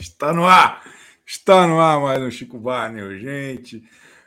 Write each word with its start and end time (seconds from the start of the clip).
Está 0.00 0.32
no 0.32 0.46
ar! 0.46 0.82
Está 1.26 1.66
no 1.66 1.78
ar 1.78 2.00
mais 2.00 2.22
um 2.22 2.30
Chico 2.30 2.58
Barney, 2.58 3.20
gente. 3.20 3.84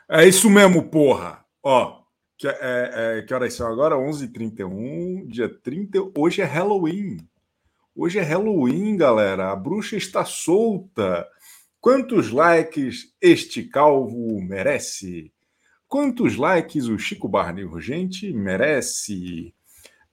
É 0.08 0.24
isso 0.24 0.48
mesmo, 0.48 0.88
porra! 0.88 1.44
Ó, 1.60 2.00
que, 2.38 2.46
é, 2.46 2.58
é, 2.60 3.22
que 3.22 3.34
horas 3.34 3.54
são 3.54 3.66
agora? 3.66 3.96
11h31, 3.96 5.26
dia 5.26 5.48
30. 5.48 5.98
Hoje 6.16 6.42
é 6.42 6.44
Halloween. 6.44 7.16
Hoje 7.92 8.20
é 8.20 8.22
Halloween, 8.22 8.96
galera. 8.96 9.50
A 9.50 9.56
bruxa 9.56 9.96
está 9.96 10.24
solta. 10.24 11.26
Quantos 11.80 12.30
likes 12.30 13.12
este 13.20 13.64
calvo 13.64 14.40
merece? 14.40 15.32
Quantos 15.88 16.36
likes 16.36 16.86
o 16.86 16.96
Chico 17.00 17.28
Barney 17.28 17.64
Urgente 17.64 18.32
merece? 18.32 19.52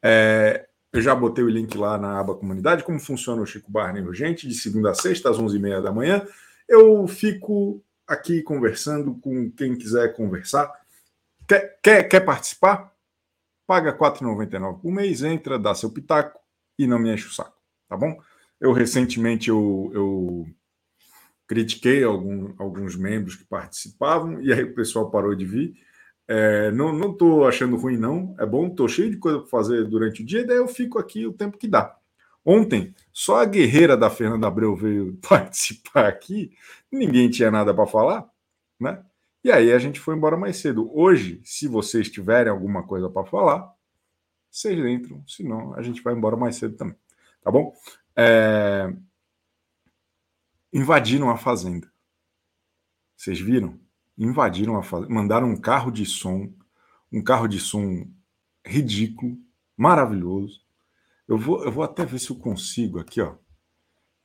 É, 0.01 0.67
eu 0.93 1.01
já 1.01 1.15
botei 1.15 1.43
o 1.43 1.49
link 1.49 1.77
lá 1.77 1.97
na 1.97 2.19
aba 2.19 2.35
comunidade, 2.35 2.83
como 2.83 2.99
funciona 2.99 3.41
o 3.41 3.45
Chico 3.45 3.71
Barney 3.71 4.03
Urgente, 4.03 4.47
de 4.47 4.53
segunda 4.53 4.91
a 4.91 4.93
sexta, 4.93 5.29
às 5.29 5.37
11h30 5.37 5.81
da 5.81 5.91
manhã. 5.91 6.25
Eu 6.67 7.07
fico 7.07 7.83
aqui 8.05 8.41
conversando 8.41 9.15
com 9.15 9.49
quem 9.51 9.75
quiser 9.75 10.13
conversar. 10.15 10.69
Quer, 11.47 11.79
quer, 11.81 12.03
quer 12.03 12.19
participar? 12.21 12.91
Paga 13.65 13.91
R$ 13.91 13.97
4,99 13.97 14.81
por 14.81 14.91
mês, 14.91 15.23
entra, 15.23 15.57
dá 15.57 15.73
seu 15.73 15.89
pitaco 15.89 16.37
e 16.77 16.85
não 16.85 16.99
me 16.99 17.13
enche 17.13 17.27
o 17.27 17.31
saco, 17.31 17.55
tá 17.87 17.95
bom? 17.95 18.19
Eu 18.59 18.73
recentemente 18.73 19.49
eu, 19.49 19.89
eu 19.93 20.47
critiquei 21.47 22.03
algum, 22.03 22.53
alguns 22.57 22.97
membros 22.97 23.35
que 23.35 23.45
participavam 23.45 24.41
e 24.41 24.51
aí 24.51 24.63
o 24.63 24.75
pessoal 24.75 25.09
parou 25.09 25.33
de 25.35 25.45
vir. 25.45 25.73
É, 26.33 26.71
não 26.71 27.11
estou 27.11 27.45
achando 27.45 27.75
ruim, 27.75 27.97
não. 27.97 28.33
É 28.39 28.45
bom, 28.45 28.67
estou 28.67 28.87
cheio 28.87 29.11
de 29.11 29.17
coisa 29.17 29.39
para 29.39 29.49
fazer 29.49 29.83
durante 29.83 30.21
o 30.23 30.25
dia, 30.25 30.47
daí 30.47 30.55
eu 30.55 30.67
fico 30.67 30.97
aqui 30.97 31.27
o 31.27 31.33
tempo 31.33 31.57
que 31.57 31.67
dá. 31.67 31.97
Ontem, 32.45 32.95
só 33.11 33.41
a 33.41 33.45
guerreira 33.45 33.97
da 33.97 34.09
Fernanda 34.09 34.47
Abreu 34.47 34.73
veio 34.73 35.17
participar 35.27 36.07
aqui, 36.07 36.55
ninguém 36.89 37.29
tinha 37.29 37.51
nada 37.51 37.73
para 37.73 37.85
falar, 37.85 38.29
né? 38.79 39.03
E 39.43 39.51
aí 39.51 39.73
a 39.73 39.77
gente 39.77 39.99
foi 39.99 40.15
embora 40.15 40.37
mais 40.37 40.55
cedo. 40.55 40.89
Hoje, 40.97 41.41
se 41.43 41.67
vocês 41.67 42.09
tiverem 42.09 42.49
alguma 42.49 42.83
coisa 42.83 43.09
para 43.09 43.25
falar, 43.25 43.69
vocês 44.49 44.79
entram, 44.85 45.21
senão 45.27 45.73
a 45.75 45.81
gente 45.81 46.01
vai 46.01 46.13
embora 46.13 46.37
mais 46.37 46.55
cedo 46.55 46.77
também, 46.77 46.95
tá 47.41 47.51
bom? 47.51 47.73
É... 48.15 48.89
Invadiram 50.71 51.29
a 51.29 51.35
fazenda. 51.35 51.91
Vocês 53.17 53.37
viram? 53.37 53.77
Invadiram 54.17 54.77
a 54.77 54.83
fazenda, 54.83 55.13
mandaram 55.13 55.49
um 55.49 55.59
carro 55.59 55.91
de 55.91 56.05
som, 56.05 56.51
um 57.11 57.23
carro 57.23 57.47
de 57.47 57.59
som 57.59 58.07
ridículo, 58.65 59.37
maravilhoso. 59.75 60.61
Eu 61.27 61.37
vou, 61.37 61.63
eu 61.63 61.71
vou 61.71 61.83
até 61.83 62.05
ver 62.05 62.19
se 62.19 62.29
eu 62.29 62.35
consigo 62.35 62.99
aqui, 62.99 63.21
ó. 63.21 63.35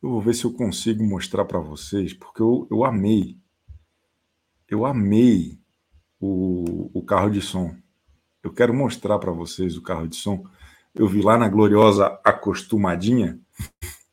Eu 0.02 0.10
vou 0.10 0.20
ver 0.20 0.34
se 0.34 0.44
eu 0.44 0.52
consigo 0.52 1.02
mostrar 1.04 1.44
para 1.44 1.58
vocês, 1.58 2.12
porque 2.12 2.42
eu, 2.42 2.66
eu 2.70 2.84
amei. 2.84 3.38
Eu 4.68 4.84
amei 4.84 5.58
o, 6.20 6.90
o 6.92 7.02
carro 7.02 7.30
de 7.30 7.40
som. 7.40 7.74
Eu 8.42 8.52
quero 8.52 8.74
mostrar 8.74 9.18
para 9.18 9.32
vocês 9.32 9.76
o 9.76 9.82
carro 9.82 10.06
de 10.06 10.16
som. 10.16 10.44
Eu 10.94 11.08
vi 11.08 11.22
lá 11.22 11.38
na 11.38 11.48
gloriosa 11.48 12.06
acostumadinha. 12.24 13.38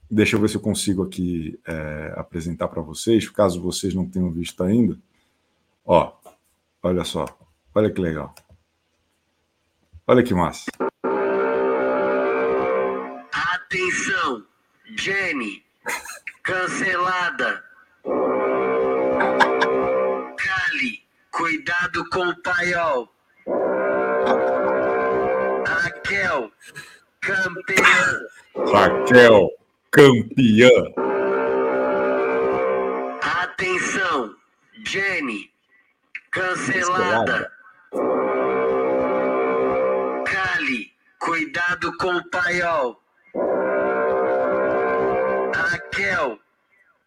Deixa 0.10 0.36
eu 0.36 0.42
ver 0.42 0.50
se 0.50 0.56
eu 0.56 0.62
consigo 0.62 1.04
aqui 1.04 1.60
é, 1.66 2.14
apresentar 2.18 2.68
para 2.68 2.82
vocês, 2.82 3.30
caso 3.30 3.62
vocês 3.62 3.94
não 3.94 4.08
tenham 4.08 4.32
visto 4.32 4.64
ainda. 4.64 4.98
Ó, 5.86 6.14
olha 6.82 7.04
só. 7.04 7.26
Olha 7.76 7.92
que 7.92 8.00
legal. 8.00 8.34
Olha 10.08 10.24
que 10.24 10.34
massa. 10.34 10.72
Atenção, 13.34 14.46
Jenny, 14.98 15.64
cancelada. 16.44 17.64
Cali, 20.38 21.04
cuidado 21.32 22.10
com 22.10 22.30
o 22.30 22.42
paiol. 22.42 23.10
Raquel, 25.68 26.52
campeã. 27.20 28.22
Raquel, 28.72 29.50
campeã. 29.92 30.70
Atenção, 33.22 34.36
Jenny, 34.86 35.53
Cancelada. 36.34 37.52
Cali, 40.26 40.92
cuidado 41.20 41.96
com 41.98 42.16
o 42.16 42.30
paiol. 42.32 43.00
Raquel, 45.54 46.40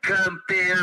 campeã. 0.00 0.76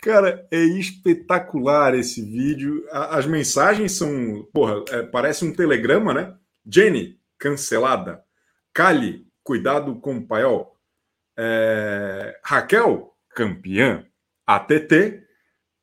Cara, 0.00 0.48
é 0.50 0.56
espetacular 0.56 1.94
esse 1.94 2.22
vídeo. 2.22 2.82
As 2.90 3.26
mensagens 3.26 3.92
são, 3.92 4.48
porra, 4.54 4.82
é, 4.88 5.02
parece 5.02 5.44
um 5.44 5.52
telegrama, 5.52 6.14
né? 6.14 6.34
Jenny, 6.66 7.20
cancelada. 7.38 8.24
Cali, 8.72 9.26
cuidado 9.44 10.00
com 10.00 10.16
o 10.16 10.26
paiol. 10.26 10.74
É... 11.36 12.40
Raquel, 12.42 13.14
campeã. 13.34 14.07
ATT, 14.48 15.22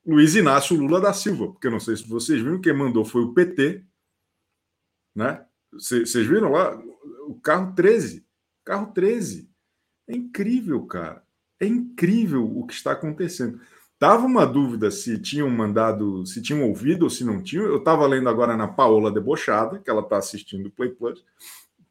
Luiz 0.04 0.34
Inácio 0.36 0.76
Lula 0.76 1.00
da 1.00 1.14
Silva, 1.14 1.52
porque 1.52 1.68
eu 1.68 1.72
não 1.72 1.80
sei 1.80 1.96
se 1.96 2.10
vocês 2.10 2.42
viram, 2.42 2.60
quem 2.60 2.74
mandou 2.74 3.06
foi 3.06 3.22
o 3.22 3.32
PT, 3.32 3.86
né? 5.16 5.46
Vocês 5.72 6.16
viram 6.16 6.52
lá 6.52 6.76
o 7.28 7.40
carro 7.40 7.76
13, 7.76 8.26
carro 8.64 8.92
13. 8.92 9.48
É 10.08 10.16
incrível, 10.16 10.84
cara. 10.88 11.24
É 11.60 11.68
incrível 11.68 12.44
o 12.44 12.66
que 12.66 12.74
está 12.74 12.94
acontecendo. 12.94 13.62
Tava 14.00 14.26
uma 14.26 14.48
dúvida 14.48 14.90
se 14.90 15.20
tinham 15.20 15.50
mandado, 15.50 16.26
se 16.26 16.42
tinham 16.42 16.68
ouvido 16.68 17.04
ou 17.04 17.10
se 17.10 17.24
não 17.24 17.42
tinham. 17.42 17.66
Eu 17.66 17.78
estava 17.78 18.08
lendo 18.08 18.28
agora 18.30 18.58
na 18.58 18.68
Paola 18.68 19.12
Debochada, 19.12 19.78
que 19.78 19.90
ela 19.92 20.02
está 20.02 20.18
assistindo 20.18 20.66
o 20.66 20.72
Play 20.72 20.90
Plus. 20.90 21.24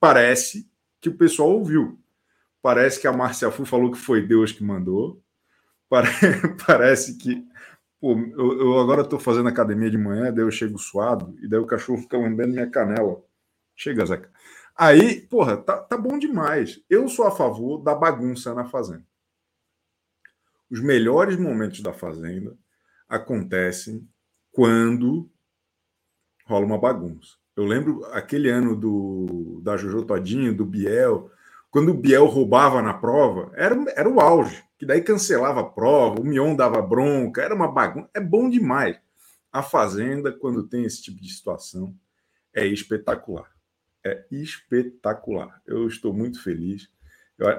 Parece 0.01 0.69
que 1.01 1.09
o 1.09 1.17
pessoal 1.17 1.51
ouviu. 1.51 2.01
Parece 2.61 3.01
que 3.01 3.07
a 3.07 3.13
Marcia 3.13 3.51
Fu 3.53 3.65
falou 3.65 3.93
que 3.93 3.99
foi 3.99 4.27
Deus 4.27 4.51
que 4.51 4.65
mandou. 4.65 5.24
parece 6.67 7.17
que. 7.17 7.47
Pô, 8.01 8.13
eu, 8.13 8.61
eu 8.61 8.79
agora 8.81 9.03
estou 9.03 9.19
fazendo 9.19 9.49
academia 9.49 9.91
de 9.91 9.99
manhã, 9.99 10.33
daí 10.33 10.45
eu 10.45 10.51
chego 10.51 10.79
suado, 10.79 11.35
e 11.43 11.49
daí 11.49 11.59
o 11.59 11.67
cachorro 11.67 12.03
fica 12.03 12.19
lambendo 12.19 12.53
minha 12.53 12.71
canela. 12.71 13.23
Chega, 13.77 14.05
Zeca. 14.07 14.31
Aí, 14.77 15.21
porra, 15.23 15.57
tá, 15.57 15.79
tá 15.79 15.97
bom 15.97 16.19
demais. 16.19 16.81
Eu 16.91 17.09
sou 17.09 17.27
a 17.27 17.31
favor 17.31 17.79
da 17.79 17.95
bagunça 17.95 18.55
na 18.55 18.65
fazenda. 18.65 19.05
Os 20.71 20.81
melhores 20.81 21.37
momentos 21.37 21.81
da 21.81 21.93
fazenda 21.93 22.57
acontecem 23.09 24.09
quando 24.53 25.31
rola 26.47 26.67
uma 26.67 26.79
bagunça. 26.79 27.37
Eu 27.57 27.65
lembro 27.65 28.05
aquele 28.07 28.51
ano 28.51 28.75
do 28.75 29.61
da 29.63 29.77
Jojo 29.77 30.05
Todinho, 30.05 30.57
do 30.57 30.65
Biel, 30.65 31.31
quando 31.75 31.89
o 31.89 31.95
Biel 31.95 32.27
roubava 32.27 32.81
na 32.81 32.95
prova, 32.95 33.51
era, 33.57 33.75
era 33.97 34.09
o 34.09 34.21
auge 34.21 34.63
que 34.79 34.87
daí 34.87 35.01
cancelava 35.01 35.61
a 35.61 35.65
prova, 35.65 36.21
o 36.21 36.25
Mion 36.25 36.55
dava 36.55 36.81
bronca, 36.83 37.41
era 37.41 37.55
uma 37.55 37.67
bagunça. 37.67 38.11
É 38.15 38.21
bom 38.21 38.51
demais. 38.51 38.99
A 39.51 39.63
Fazenda, 39.63 40.31
quando 40.31 40.69
tem 40.69 40.85
esse 40.85 41.03
tipo 41.03 41.23
de 41.23 41.33
situação, 41.33 41.95
é 42.55 42.67
espetacular. 42.67 43.51
É 44.05 44.25
espetacular. 44.31 45.63
Eu 45.67 45.89
estou 45.89 46.13
muito 46.13 46.43
feliz. 46.43 46.91
Eu... 47.39 47.49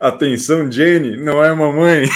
Atenção, 0.00 0.70
Jenny, 0.70 1.16
não 1.16 1.42
é 1.42 1.54
mamãe. 1.54 2.08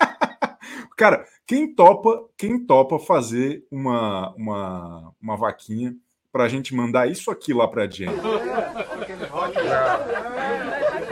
Cara, 0.96 1.26
quem 1.46 1.74
topa, 1.74 2.26
quem 2.38 2.64
topa 2.64 2.98
fazer 2.98 3.66
uma, 3.70 4.34
uma, 4.36 5.12
uma 5.20 5.36
vaquinha 5.36 5.94
para 6.32 6.44
a 6.44 6.48
gente 6.48 6.74
mandar 6.74 7.10
isso 7.10 7.30
aqui 7.30 7.52
lá 7.52 7.68
para 7.68 7.84
a 7.84 7.90
Jenny? 7.90 8.16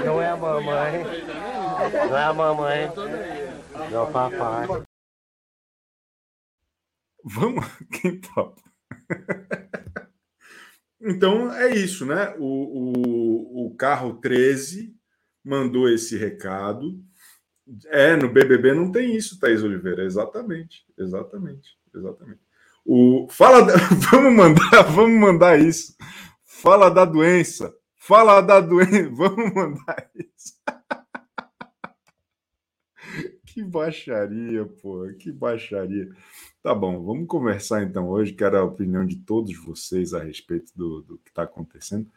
Não, 0.05 0.21
é 0.21 0.29
a 0.29 0.37
mamãe. 0.37 1.05
Não 2.09 2.17
é 2.17 2.25
a 2.25 2.33
mamãe. 2.33 2.81
É 3.93 3.99
o 3.99 4.07
papai. 4.11 4.67
Vamos. 7.25 7.65
Quem 8.01 8.21
topa? 8.21 8.63
então 11.01 11.53
é 11.53 11.75
isso, 11.75 12.05
né? 12.07 12.35
O, 12.39 12.47
o, 12.47 13.67
o 13.67 13.77
carro 13.77 14.15
13 14.21 14.95
mandou 15.45 15.89
esse 15.89 16.17
recado. 16.17 17.01
É, 17.87 18.17
no 18.17 18.29
BBB 18.29 18.75
não 18.75 18.91
tem 18.91 19.17
isso, 19.17 19.39
Thaís 19.39 19.63
Oliveira. 19.63 20.05
Exatamente, 20.05 20.85
exatamente, 20.99 21.79
exatamente. 21.95 22.41
O, 22.85 23.29
fala, 23.31 23.67
vamos 24.11 24.35
mandar, 24.35 24.83
vamos 24.91 25.21
mandar 25.21 25.59
isso. 25.61 25.97
Fala 26.45 26.91
da 26.91 27.05
doença. 27.05 27.73
Fala 28.05 28.41
da 28.41 28.61
doença. 28.61 29.11
Vamos 29.15 29.55
mandar 29.55 30.11
isso. 30.15 30.61
Que 33.45 33.63
baixaria, 33.63 34.65
pô, 34.65 35.07
que 35.19 35.31
baixaria. 35.31 36.09
Tá 36.63 36.75
bom, 36.75 37.05
vamos 37.05 37.27
conversar 37.27 37.83
então 37.83 38.09
hoje. 38.09 38.33
Quero 38.33 38.57
a 38.57 38.65
opinião 38.65 39.05
de 39.05 39.17
todos 39.17 39.55
vocês 39.63 40.15
a 40.15 40.23
respeito 40.23 40.73
do, 40.75 41.03
do 41.03 41.19
que 41.19 41.29
está 41.29 41.43
acontecendo. 41.43 42.05
O 42.05 42.09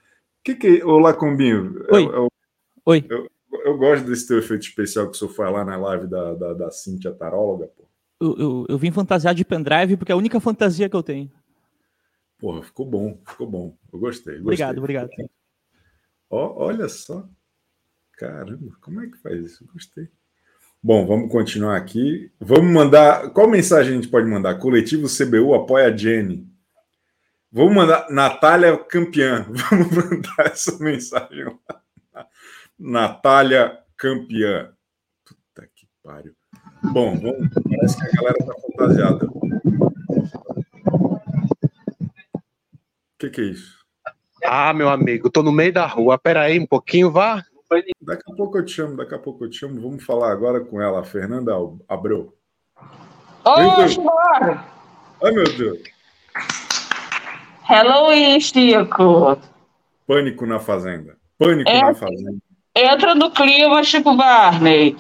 que 0.46 0.56
que. 0.56 0.82
Olá, 0.82 1.14
Combinho. 1.14 1.86
Oi. 1.92 2.06
É, 2.06 2.08
é, 2.08 2.28
Oi. 2.86 3.06
Eu, 3.10 3.30
eu 3.66 3.78
gosto 3.78 4.06
desse 4.06 4.26
teu 4.30 4.40
efeito 4.40 4.62
especial 4.62 5.10
que 5.10 5.18
o 5.18 5.20
senhor 5.20 5.32
foi 5.32 5.52
lá 5.52 5.66
na 5.66 5.76
live 5.76 6.08
da, 6.08 6.36
da, 6.36 6.54
da 6.54 6.72
Cintia 6.72 7.12
Taróloga, 7.12 7.68
pô. 7.68 7.84
Eu, 8.22 8.38
eu, 8.38 8.66
eu 8.70 8.78
vim 8.78 8.92
fantasiar 8.92 9.36
de 9.36 9.44
pendrive 9.44 9.98
porque 9.98 10.14
é 10.14 10.16
a 10.16 10.18
única 10.18 10.40
fantasia 10.40 10.88
que 10.88 10.96
eu 10.96 11.04
tenho. 11.04 11.30
Porra, 12.40 12.64
ficou 12.64 12.86
bom, 12.86 13.20
ficou 13.28 13.46
bom. 13.46 13.78
Eu 13.92 14.00
gostei. 14.00 14.36
gostei. 14.36 14.42
Obrigado, 14.42 14.78
obrigado. 14.78 15.10
Olha 16.30 16.90
só. 16.90 17.28
Caramba, 18.14 18.76
como 18.82 19.02
é 19.02 19.08
que 19.08 19.18
faz 19.18 19.40
isso? 19.40 19.66
Gostei. 19.72 20.10
Bom, 20.82 21.06
vamos 21.06 21.32
continuar 21.32 21.78
aqui. 21.78 22.32
Vamos 22.40 22.72
mandar. 22.72 23.32
Qual 23.32 23.48
mensagem 23.48 23.94
a 23.94 23.96
gente 23.96 24.08
pode 24.08 24.28
mandar? 24.28 24.60
Coletivo 24.60 25.08
CBU 25.08 25.54
apoia 25.54 25.88
a 25.88 25.98
Jenny. 25.98 26.48
Vamos 27.52 27.74
mandar 27.74 28.10
Natália 28.10 28.78
campeã. 28.78 29.46
Vamos 29.70 29.90
mandar 29.90 30.46
essa 30.46 30.78
mensagem 30.78 31.46
lá. 31.46 32.28
Natália 32.78 33.80
campeã. 33.98 34.74
Puta 35.26 35.68
que 35.74 35.88
pariu. 36.04 36.36
Bom, 36.92 37.18
vamos, 37.18 37.50
parece 37.64 37.98
que 37.98 38.06
a 38.06 38.12
galera 38.12 38.46
tá 38.46 38.54
fantasiada. 38.62 39.26
O 39.26 41.20
que, 43.18 43.30
que 43.30 43.42
é 43.42 43.46
isso? 43.46 43.85
Ah, 44.48 44.74
meu 44.74 44.90
amigo, 44.90 45.30
tô 45.30 45.42
no 45.44 45.52
meio 45.52 45.74
da 45.74 45.86
rua. 45.86 46.18
Pera 46.18 46.42
aí 46.42 46.60
um 46.60 46.66
pouquinho, 46.66 47.12
vá. 47.12 47.44
Daqui 48.02 48.24
a 48.32 48.36
pouco 48.36 48.58
eu 48.58 48.66
te 48.66 48.74
chamo, 48.74 48.96
daqui 48.96 49.16
a 49.16 49.20
pouco 49.20 49.44
eu 49.46 49.50
te 49.50 49.58
chamo. 49.58 49.82
Vamos 49.82 50.04
falar 50.04 50.32
agora 50.32 50.60
com 50.62 50.82
ela, 50.82 51.02
a 51.02 51.04
Fernanda 51.04 51.54
Abreu. 51.90 52.34
Chico! 53.88 54.10
Ai, 55.24 55.32
meu 55.32 55.44
Deus. 55.44 55.80
Hello, 57.70 58.40
Chico! 58.40 59.38
Pânico 60.08 60.46
na 60.46 60.60
Fazenda. 60.60 61.18
Pânico 61.38 61.70
É. 61.70 61.82
na 61.82 61.94
Fazenda. 61.96 62.38
Entra 62.76 63.16
no 63.16 63.32
clima, 63.32 63.84
Chico 63.84 64.16
Barney. 64.16 64.96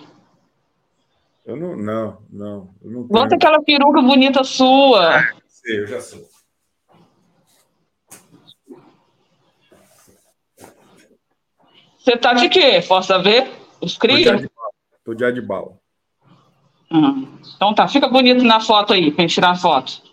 Eu 1.45 1.55
não, 1.55 1.75
não, 1.75 2.17
não. 2.31 2.69
Eu 2.83 2.91
não 2.91 3.03
Bota 3.03 3.35
aquela 3.35 3.61
peruca 3.61 4.01
bonita 4.01 4.43
sua. 4.43 5.23
Sei, 5.47 5.81
eu 5.81 5.87
já 5.87 6.01
sei. 6.01 6.25
Você 12.05 12.17
tá 12.17 12.33
de 12.33 12.47
quê? 12.49 12.83
Posso 12.87 13.19
ver? 13.23 13.51
Os 13.81 13.97
Tô 13.97 14.07
de 14.07 14.13
cria? 14.13 14.31
ar 14.33 14.37
de 14.37 14.47
bala. 14.55 14.69
Tô 15.03 15.13
de 15.15 15.41
bala. 15.41 15.71
Hum. 16.91 17.27
Então 17.55 17.73
tá, 17.73 17.87
fica 17.87 18.07
bonito 18.07 18.43
na 18.43 18.59
foto 18.59 18.93
aí, 18.93 19.11
pra 19.11 19.23
gente 19.23 19.33
tirar 19.33 19.49
a 19.49 19.55
foto. 19.55 20.03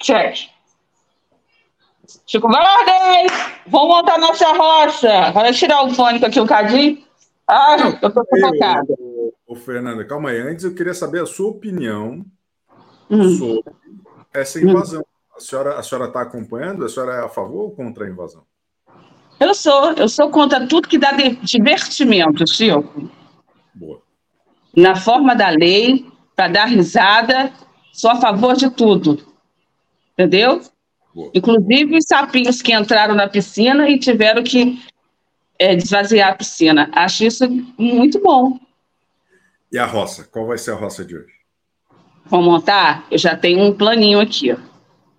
Check. 0.00 0.36
Chico 2.26 2.46
Barney! 2.48 3.26
Vamos 3.66 3.88
montar 3.88 4.18
nossa 4.18 4.52
roça. 4.52 5.32
Vai 5.32 5.52
tirar 5.52 5.82
o 5.82 5.90
fone 5.92 6.24
aqui 6.24 6.40
um 6.40 6.46
cadinho. 6.46 7.02
Ai, 7.48 7.88
eu 8.02 8.12
tô 8.12 8.24
sufocada. 8.24 8.86
Ô, 9.00 9.32
ô, 9.48 9.56
Fernanda, 9.56 10.04
calma 10.04 10.30
aí. 10.30 10.38
Antes 10.38 10.64
eu 10.64 10.74
queria 10.76 10.94
saber 10.94 11.22
a 11.22 11.26
sua 11.26 11.50
opinião 11.50 12.24
Hum. 13.10 13.30
sobre 13.36 13.64
essa 14.32 14.60
invasão. 14.60 15.04
A 15.36 15.40
senhora 15.40 15.76
a 15.76 15.82
senhora 15.82 16.06
está 16.06 16.20
acompanhando? 16.22 16.84
A 16.84 16.88
senhora 16.88 17.14
é 17.14 17.24
a 17.24 17.28
favor 17.28 17.62
ou 17.62 17.70
contra 17.72 18.04
a 18.04 18.08
invasão? 18.08 18.44
Eu 19.44 19.54
sou, 19.54 19.92
eu 19.92 20.08
sou 20.08 20.30
contra 20.30 20.66
tudo 20.66 20.88
que 20.88 20.96
dá 20.96 21.12
de- 21.12 21.36
divertimento, 21.36 22.46
Chico. 22.50 23.10
Boa. 23.74 24.00
Na 24.74 24.96
forma 24.96 25.34
da 25.36 25.50
lei, 25.50 26.06
para 26.34 26.48
dar 26.48 26.64
risada, 26.64 27.52
sou 27.92 28.10
a 28.10 28.16
favor 28.16 28.56
de 28.56 28.70
tudo. 28.70 29.22
Entendeu? 30.14 30.62
Boa. 31.14 31.30
Inclusive 31.34 31.98
os 31.98 32.04
sapinhos 32.08 32.62
que 32.62 32.72
entraram 32.72 33.14
na 33.14 33.28
piscina 33.28 33.88
e 33.88 33.98
tiveram 33.98 34.42
que 34.42 34.82
é, 35.58 35.76
desvaziar 35.76 36.30
a 36.30 36.34
piscina. 36.34 36.90
Acho 36.94 37.24
isso 37.24 37.44
muito 37.78 38.20
bom. 38.20 38.58
E 39.70 39.78
a 39.78 39.84
roça? 39.84 40.24
Qual 40.24 40.46
vai 40.46 40.56
ser 40.56 40.70
a 40.70 40.76
roça 40.76 41.04
de 41.04 41.16
hoje? 41.16 41.34
Vamos 42.26 42.46
montar? 42.46 43.06
Eu 43.10 43.18
já 43.18 43.36
tenho 43.36 43.60
um 43.60 43.74
planinho 43.74 44.20
aqui. 44.20 44.56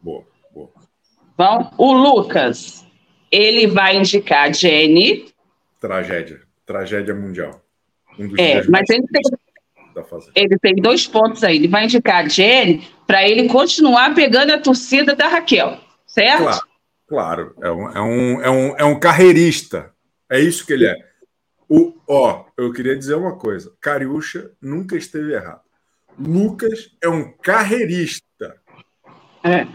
Boa, 0.01 0.23
boa. 0.53 0.69
Bom, 1.37 1.71
o 1.77 1.93
Lucas, 1.93 2.84
ele 3.31 3.67
vai 3.67 3.97
indicar 3.97 4.49
a 4.49 4.51
Jenny, 4.51 5.33
Tragédia. 5.79 6.41
Tragédia 6.65 7.13
mundial. 7.13 7.61
Um 8.17 8.27
dos 8.27 8.39
é, 8.39 8.63
mas 8.67 8.89
ele 8.89 9.05
tem, 9.07 9.21
ele 10.33 10.57
tem 10.57 10.75
dois 10.75 11.05
pontos 11.05 11.43
aí. 11.43 11.57
Ele 11.57 11.67
vai 11.67 11.85
indicar 11.85 12.25
a 12.25 12.27
Jenny 12.27 12.87
para 13.05 13.27
ele 13.27 13.47
continuar 13.47 14.15
pegando 14.15 14.51
a 14.51 14.59
torcida 14.59 15.15
da 15.15 15.27
Raquel, 15.27 15.77
certo? 16.07 16.43
Claro, 16.43 16.61
claro. 17.07 17.55
É 17.61 17.71
um, 17.71 17.89
é, 17.89 18.01
um, 18.01 18.41
é, 18.41 18.49
um, 18.49 18.77
é 18.77 18.85
um 18.85 18.99
carreirista. 18.99 19.91
É 20.29 20.39
isso 20.39 20.65
que 20.65 20.73
ele 20.73 20.87
é. 20.87 20.95
O, 21.69 21.93
ó, 22.07 22.45
eu 22.57 22.71
queria 22.71 22.95
dizer 22.95 23.15
uma 23.15 23.37
coisa. 23.37 23.71
Cariúcha 23.79 24.51
nunca 24.61 24.95
esteve 24.95 25.33
errado. 25.33 25.61
Lucas 26.17 26.95
é 27.01 27.09
um 27.09 27.31
carreirista. 27.31 28.55
É. 29.43 29.67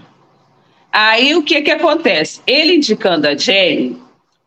Aí 0.92 1.34
o 1.34 1.42
que 1.42 1.62
que 1.62 1.70
acontece? 1.70 2.40
Ele 2.46 2.76
indicando 2.76 3.28
a 3.28 3.36
Jenny, 3.36 3.96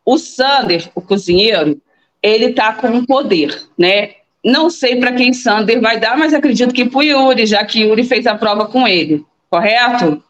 o 0.04 0.18
Sander, 0.18 0.90
o 0.94 1.00
cozinheiro, 1.00 1.80
ele 2.22 2.52
tá 2.52 2.72
com 2.74 2.88
um 2.88 3.04
poder, 3.04 3.62
né? 3.78 4.12
Não 4.44 4.68
sei 4.68 4.96
para 4.96 5.12
quem 5.12 5.32
Sander 5.32 5.80
vai 5.80 5.98
dar, 5.98 6.18
mas 6.18 6.34
acredito 6.34 6.74
que 6.74 6.84
para 6.84 6.98
o 6.98 7.02
Yuri, 7.02 7.46
já 7.46 7.64
que 7.64 7.80
Yuri 7.80 8.04
fez 8.04 8.26
a 8.26 8.34
prova 8.34 8.66
com 8.66 8.86
ele, 8.86 9.24
correto? 9.48 10.22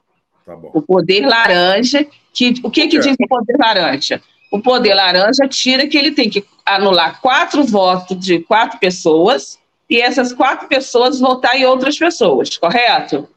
Tá 0.46 0.55
bom. 0.55 0.70
O 0.72 0.82
poder 0.82 1.26
laranja, 1.26 2.06
que 2.32 2.55
o 2.62 2.70
que 2.70 2.87
que 2.87 2.99
É. 2.99 3.00
diz 3.00 3.16
o 3.19 3.28
poder 3.28 3.56
laranja? 3.58 4.22
O 4.52 4.61
poder 4.61 4.94
laranja 4.94 5.49
tira 5.49 5.87
que 5.88 5.99
ele 5.99 6.12
tem 6.12 6.30
que 6.30 6.44
anular 6.64 7.21
quatro 7.21 7.64
votos 7.64 8.16
de 8.25 8.38
quatro 8.40 8.78
pessoas 8.78 9.59
e 9.90 10.00
essas 10.00 10.33
quatro 10.33 10.68
pessoas 10.68 11.18
votar 11.18 11.56
em 11.56 11.64
outras 11.64 11.99
pessoas, 11.99 12.56
correto? 12.56 13.28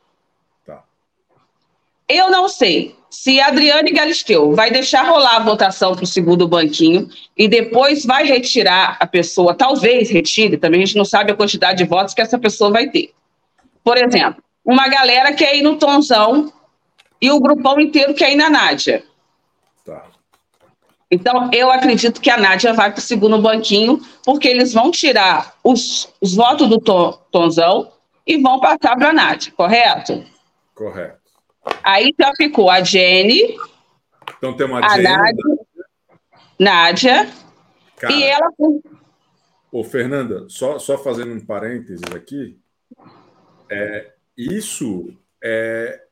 Eu 2.10 2.30
não 2.32 2.48
sei 2.48 2.96
se 3.10 3.40
a 3.40 3.48
Adriane 3.48 3.92
Galisteu 3.92 4.54
vai 4.54 4.72
deixar 4.72 5.04
rolar 5.04 5.38
a 5.38 5.44
votação 5.44 5.96
para 5.96 6.04
o 6.04 6.08
segundo 6.08 6.48
banquinho 6.48 7.10
e 7.38 7.48
depois 7.48 8.06
vai 8.06 8.26
retirar 8.26 8.98
a 9.00 9.08
pessoa, 9.08 9.54
talvez 9.56 10.10
retire, 10.10 10.58
também 10.58 10.82
a 10.84 10.86
gente 10.86 10.98
não 10.98 11.06
sabe 11.06 11.32
a 11.32 11.36
quantidade 11.36 11.78
de 11.80 11.90
votos 11.90 12.14
que 12.14 12.22
essa 12.22 12.38
pessoa 12.38 12.72
vai 12.72 12.90
ter. 12.90 13.14
Por 13.84 13.98
exemplo, 13.98 14.42
uma 14.64 14.88
galera 14.88 15.34
quer 15.34 15.56
ir 15.56 15.62
no 15.62 15.78
Tonzão 15.78 16.52
e 17.22 17.32
o 17.32 17.40
grupão 17.40 17.80
inteiro 17.80 18.14
quer 18.14 18.32
ir 18.32 18.36
na 18.36 18.50
Nádia. 18.50 19.04
Tá. 19.86 20.06
Então, 21.10 21.50
eu 21.54 21.72
acredito 21.72 22.20
que 22.20 22.30
a 22.30 22.38
Nádia 22.38 22.74
vai 22.74 22.92
para 22.92 23.00
o 23.00 23.02
segundo 23.02 23.42
banquinho, 23.42 24.02
porque 24.26 24.48
eles 24.48 24.74
vão 24.74 24.92
tirar 24.92 25.56
os, 25.64 26.10
os 26.22 26.36
votos 26.36 26.68
do 26.68 26.80
Ton- 26.80 27.18
Tonzão 27.32 27.92
e 28.26 28.38
vão 28.38 28.60
passar 28.60 28.96
para 28.98 29.10
a 29.10 29.14
Nádia, 29.14 29.54
correto? 29.56 30.26
Correto. 30.76 31.18
Aí 31.84 32.14
já 32.20 32.32
ficou 32.36 32.70
a 32.70 32.84
Jenny, 32.84 33.58
Então 34.38 34.56
tem 34.56 34.66
uma 34.66 34.86
a 34.86 34.90
Jenny, 34.90 35.04
Nádia, 35.04 35.44
Nádia 36.60 37.34
cara, 37.98 38.14
e 38.14 38.24
ela. 38.24 38.50
Ô, 39.72 39.84
Fernanda, 39.84 40.46
só, 40.50 40.80
só 40.80 40.98
fazendo 40.98 41.34
um 41.34 41.46
parênteses 41.46 42.04
aqui, 42.16 42.60
é, 43.70 44.14
isso 44.38 45.14
é 45.44 46.04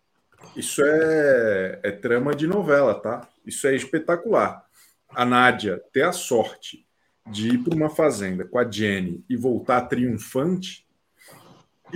isso 0.55 0.81
é, 0.83 1.79
é 1.83 1.91
trama 1.91 2.35
de 2.35 2.47
novela, 2.47 2.93
tá? 2.93 3.27
Isso 3.45 3.67
é 3.67 3.75
espetacular. 3.75 4.65
A 5.09 5.25
Nádia 5.25 5.81
ter 5.91 6.03
a 6.03 6.11
sorte 6.11 6.85
de 7.29 7.55
ir 7.55 7.57
para 7.63 7.75
uma 7.75 7.89
fazenda 7.89 8.45
com 8.45 8.59
a 8.59 8.69
Jenny 8.69 9.23
e 9.29 9.35
voltar 9.35 9.81
triunfante, 9.81 10.84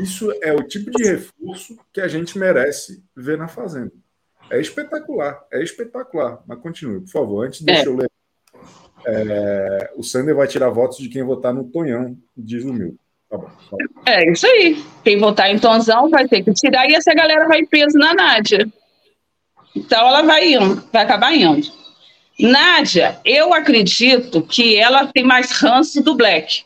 isso 0.02 0.32
é 0.42 0.54
o 0.54 0.64
tipo 0.64 0.92
de 0.92 1.04
reforço 1.04 1.78
que 1.94 2.02
a 2.02 2.08
gente 2.08 2.38
merece 2.38 3.04
ver 3.16 3.38
na 3.38 3.48
fazenda. 3.48 3.92
É 4.50 4.60
espetacular, 4.60 5.40
é 5.52 5.62
espetacular. 5.64 6.40
Mas 6.48 6.60
continue, 6.60 7.02
por 7.02 7.10
favor, 7.10 7.46
antes 7.46 7.62
deixa 7.62 7.84
É. 7.84 7.88
eu 7.88 7.96
ler. 7.96 8.10
É, 9.06 9.92
o 9.96 10.04
Sander 10.04 10.36
vai 10.36 10.48
tirar 10.48 10.70
votos 10.70 10.98
de 10.98 11.08
quem 11.10 11.24
votar 11.24 11.54
no 11.54 11.64
Tonhão, 11.64 12.18
diz 12.36 12.64
o 12.66 12.74
meu. 12.74 12.96
Tá 13.30 13.38
bom. 13.38 13.46
Tá 13.46 13.52
bom. 13.72 13.78
É 14.06 14.32
isso 14.32 14.46
aí. 14.46 14.84
Quem 15.04 15.18
votar 15.20 15.50
em 15.50 15.60
Tonzão 15.60 16.10
vai 16.10 16.28
ter 16.28 16.44
que 16.44 16.54
tirar 16.54 16.90
e 16.90 16.96
essa 16.96 17.14
galera 17.14 17.48
vai 17.48 17.66
peso 17.66 17.98
na 17.98 18.14
Nádia. 18.14 18.68
Então 19.76 20.08
ela 20.08 20.22
vai 20.24 20.54
indo, 20.54 20.84
vai 20.92 21.04
acabar 21.04 21.34
indo. 21.34 21.68
Nádia, 22.40 23.20
eu 23.24 23.54
acredito 23.54 24.42
que 24.42 24.76
ela 24.78 25.08
tem 25.08 25.24
mais 25.24 25.52
ranço 25.52 26.02
do 26.02 26.16
Black. 26.16 26.64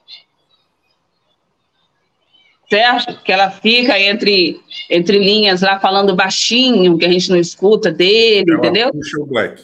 Certo? 2.73 3.21
Que 3.23 3.31
ela 3.31 3.51
fica 3.51 3.99
entre, 3.99 4.59
entre 4.89 5.19
linhas 5.19 5.61
lá 5.61 5.79
falando 5.79 6.15
baixinho, 6.15 6.97
que 6.97 7.05
a 7.05 7.11
gente 7.11 7.29
não 7.29 7.37
escuta 7.37 7.91
dele, 7.91 8.45
Ela 8.49 8.57
entendeu? 8.57 8.91
puxa 8.91 9.21
o 9.21 9.25
Black. 9.27 9.63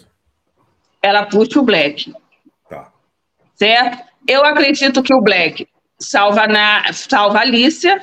Ela 1.01 1.25
puxa 1.25 1.60
o 1.60 1.63
Black. 1.63 2.13
Tá. 2.70 2.92
certo? 3.56 4.04
Eu 4.28 4.46
acredito 4.46 5.01
que 5.01 5.12
o 5.12 5.22
Black 5.22 5.68
salva, 5.98 6.46
na, 6.46 6.94
salva 6.94 7.39
a 7.39 7.42
Alicia 7.42 8.00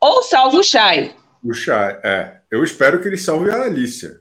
ou 0.00 0.22
salva 0.22 0.58
o 0.58 0.62
Chay. 0.62 1.12
O 1.42 1.52
Chay, 1.52 1.98
é. 2.04 2.36
Eu 2.52 2.62
espero 2.62 3.00
que 3.00 3.08
ele 3.08 3.16
salve 3.18 3.50
a 3.50 3.62
Alicia. 3.64 4.20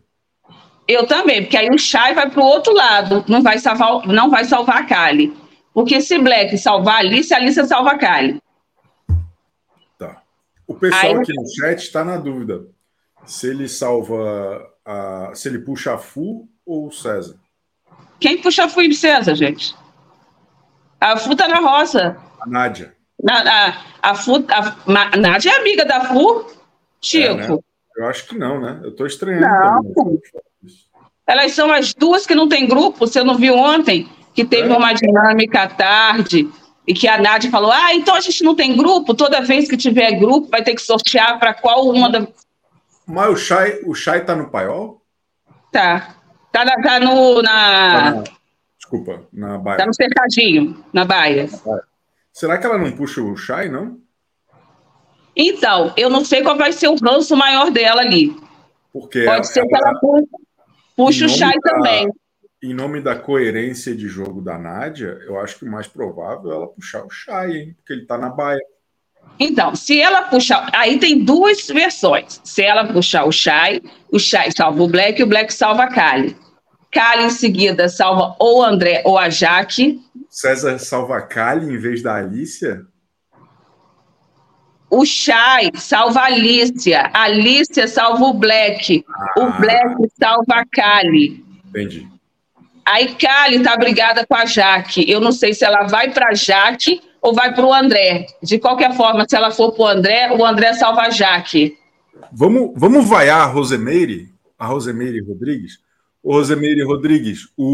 Eu 0.87 1.05
também, 1.05 1.43
porque 1.43 1.55
aí 1.57 1.69
o 1.69 1.77
Shai 1.77 2.15
vai 2.15 2.31
para 2.31 2.41
o 2.41 2.47
outro 2.47 2.73
lado, 2.73 3.23
não 3.27 3.43
vai 3.43 3.59
salvar, 3.59 4.07
não 4.07 4.31
vai 4.31 4.43
salvar 4.45 4.77
a 4.77 4.85
Kali. 4.85 5.31
Porque 5.71 6.01
se 6.01 6.17
Black 6.17 6.57
salvar 6.57 6.95
a 6.95 6.97
Alice, 6.97 7.31
a 7.31 7.37
Alice 7.37 7.63
salva 7.67 7.91
a 7.91 7.97
Kali. 7.99 8.38
O 10.69 10.75
pessoal 10.75 11.15
Aí- 11.15 11.21
aqui 11.21 11.33
no 11.33 11.43
chat 11.49 11.79
está 11.79 12.05
na 12.05 12.15
dúvida 12.17 12.67
se 13.25 13.47
ele 13.47 13.67
salva 13.67 14.65
a, 14.85 15.31
se 15.33 15.49
ele 15.49 15.59
puxa 15.59 15.93
a 15.95 15.97
Fu 15.97 16.47
ou 16.65 16.87
o 16.87 16.91
César. 16.91 17.35
Quem 18.19 18.41
puxa 18.41 18.65
a 18.65 18.69
Fui 18.69 18.93
César, 18.93 19.33
gente? 19.35 19.75
A 21.01 21.17
Fu 21.17 21.35
tá 21.35 21.47
na 21.47 21.57
roça. 21.59 22.17
A 22.39 22.47
Nádia. 22.47 22.95
Na, 23.21 23.41
a, 23.67 23.77
a 24.11 24.15
Fu, 24.15 24.35
a, 24.49 24.75
Ma- 24.85 25.09
Nádia 25.17 25.51
é 25.51 25.55
amiga 25.59 25.83
da 25.85 26.01
Fu, 26.05 26.45
Chico. 27.01 27.33
É, 27.33 27.47
né? 27.47 27.57
Eu 27.97 28.05
acho 28.07 28.27
que 28.27 28.37
não, 28.37 28.61
né? 28.61 28.79
Eu 28.83 28.95
tô 28.95 29.05
estranhando. 29.05 29.47
Não. 29.47 29.93
também. 29.93 30.21
Elas 31.27 31.51
são 31.51 31.71
as 31.71 31.93
duas 31.93 32.25
que 32.25 32.33
não 32.35 32.47
tem 32.47 32.67
grupo. 32.67 32.99
Você 32.99 33.23
não 33.23 33.35
viu 33.35 33.55
ontem 33.55 34.07
que 34.33 34.45
teve 34.45 34.71
É. 34.71 34.77
uma 34.77 34.93
dinâmica 34.93 35.63
à 35.63 35.67
tarde 35.67 36.49
e 36.89 36.93
que 36.93 37.07
a 37.07 37.19
Nádia 37.21 37.51
falou: 37.51 37.71
Ah, 37.71 37.93
então 37.93 38.15
a 38.15 38.19
gente 38.19 38.43
não 38.43 38.55
tem 38.55 38.75
grupo. 38.75 39.13
Toda 39.13 39.41
vez 39.41 39.69
que 39.69 39.77
tiver 39.77 40.11
grupo, 40.13 40.49
vai 40.49 40.63
ter 40.63 40.73
que 40.73 40.81
sortear 40.81 41.37
para 41.39 41.53
qual 41.53 41.87
uma 41.87 42.09
da. 42.09 42.27
Mas 43.05 43.29
o 43.29 43.35
Chay, 43.37 43.81
o 43.85 43.93
Chay 43.93 44.25
tá 44.25 44.35
no 44.35 44.49
paiol? 44.49 44.99
Tá. 45.71 46.15
Tá, 46.51 46.65
na- 46.65 46.81
tá 46.81 46.99
no, 46.99 47.35
Tá 47.35 47.41
na, 47.43 48.11
na- 48.11 48.23
Desculpa, 48.75 49.21
na 49.31 49.57
Baia. 49.59 49.77
tá 49.77 49.85
no 49.85 49.93
cercadinho, 49.93 50.83
na 50.91 51.05
Baia. 51.05 51.47
Será 52.33 52.57
que 52.57 52.65
ela 52.65 52.77
não 52.79 52.91
puxa 52.91 53.21
o 53.21 53.37
Chay, 53.37 53.69
não? 53.69 53.99
Então, 55.35 55.93
eu 55.95 56.09
não 56.09 56.25
sei 56.25 56.41
qual 56.41 56.57
vai 56.57 56.71
ser 56.73 56.87
o 56.87 56.95
ranço 56.95 57.35
maior 57.35 57.69
dela 57.69 58.01
ali. 58.01 58.35
Porque 58.91 59.23
Pode 59.25 59.47
ser 59.47 59.63
que 59.65 59.75
ela 59.75 59.93
pu- 59.99 60.27
puxe 60.97 61.23
em 61.23 61.27
o 61.27 61.29
Chay 61.29 61.53
da- 61.63 61.71
também. 61.71 62.09
Em 62.61 62.73
nome 62.73 63.01
da 63.01 63.15
coerência 63.15 63.95
de 63.95 64.07
jogo 64.07 64.41
da 64.41 64.57
Nádia, 64.57 65.17
eu 65.25 65.39
acho 65.39 65.59
que 65.59 65.65
o 65.65 65.71
mais 65.71 65.87
provável 65.87 66.51
é 66.51 66.55
ela 66.55 66.67
puxar 66.67 67.05
o 67.05 67.09
Chay, 67.09 67.57
hein? 67.57 67.75
Porque 67.77 67.93
ele 67.93 68.05
tá 68.05 68.17
na 68.17 68.29
Baia. 68.29 68.59
Então, 69.39 69.73
se 69.75 69.99
ela 69.99 70.23
puxar. 70.23 70.69
Aí 70.73 70.99
tem 70.99 71.23
duas 71.23 71.67
versões. 71.67 72.41
Se 72.43 72.61
ela 72.61 72.85
puxar 72.85 73.25
o 73.25 73.31
Shai, 73.31 73.81
o 74.11 74.19
Shai 74.19 74.51
salva 74.51 74.83
o 74.83 74.87
Black 74.87 75.19
e 75.19 75.23
o 75.23 75.27
Black 75.27 75.53
salva 75.53 75.83
a 75.83 75.87
Kali. 75.87 76.35
Kali 76.91 77.25
em 77.25 77.29
seguida 77.29 77.87
salva 77.87 78.35
ou 78.39 78.59
o 78.59 78.63
André 78.63 79.01
ou 79.05 79.17
a 79.17 79.29
Jaque. 79.29 80.01
César 80.29 80.77
salva 80.79 81.17
a 81.17 81.21
Kali 81.21 81.73
em 81.73 81.77
vez 81.77 82.01
da 82.01 82.15
Alicia? 82.15 82.81
O 84.89 85.05
Shai 85.05 85.69
salva 85.75 86.21
a 86.21 86.25
Alicia. 86.25 87.09
A 87.13 87.23
Alicia 87.23 87.87
salva 87.87 88.25
o 88.25 88.33
Black. 88.33 89.05
Ah. 89.07 89.33
O 89.37 89.51
Black 89.59 89.95
salva 90.19 90.55
a 90.55 90.65
Kali. 90.65 91.45
Entendi. 91.69 92.18
Aí 92.91 93.13
Kali 93.13 93.61
tá 93.61 93.77
brigada 93.77 94.25
com 94.25 94.35
a 94.35 94.47
Jaque. 94.47 95.09
Eu 95.09 95.21
não 95.21 95.31
sei 95.31 95.53
se 95.53 95.63
ela 95.63 95.85
vai 95.85 96.11
para 96.11 96.33
Jaque 96.33 96.99
ou 97.21 97.35
vai 97.35 97.53
para 97.53 97.63
o 97.65 97.71
André. 97.71 98.25
De 98.41 98.57
qualquer 98.57 98.95
forma, 98.95 99.25
se 99.29 99.35
ela 99.35 99.51
for 99.51 99.73
para 99.73 99.83
o 99.83 99.87
André, 99.87 100.31
o 100.33 100.43
André 100.43 100.73
salva 100.73 101.01
a 101.03 101.09
Jaque. 101.11 101.77
Vamos, 102.31 102.71
vamos 102.75 103.07
vaiar 103.07 103.41
a 103.41 103.45
Rosemeire? 103.45 104.29
A 104.57 104.65
Rosemeire 104.65 105.21
Rodrigues? 105.21 105.79
Ô, 106.23 106.33
Rosemeire 106.33 106.83
Rodrigues, 106.83 107.47
o. 107.55 107.69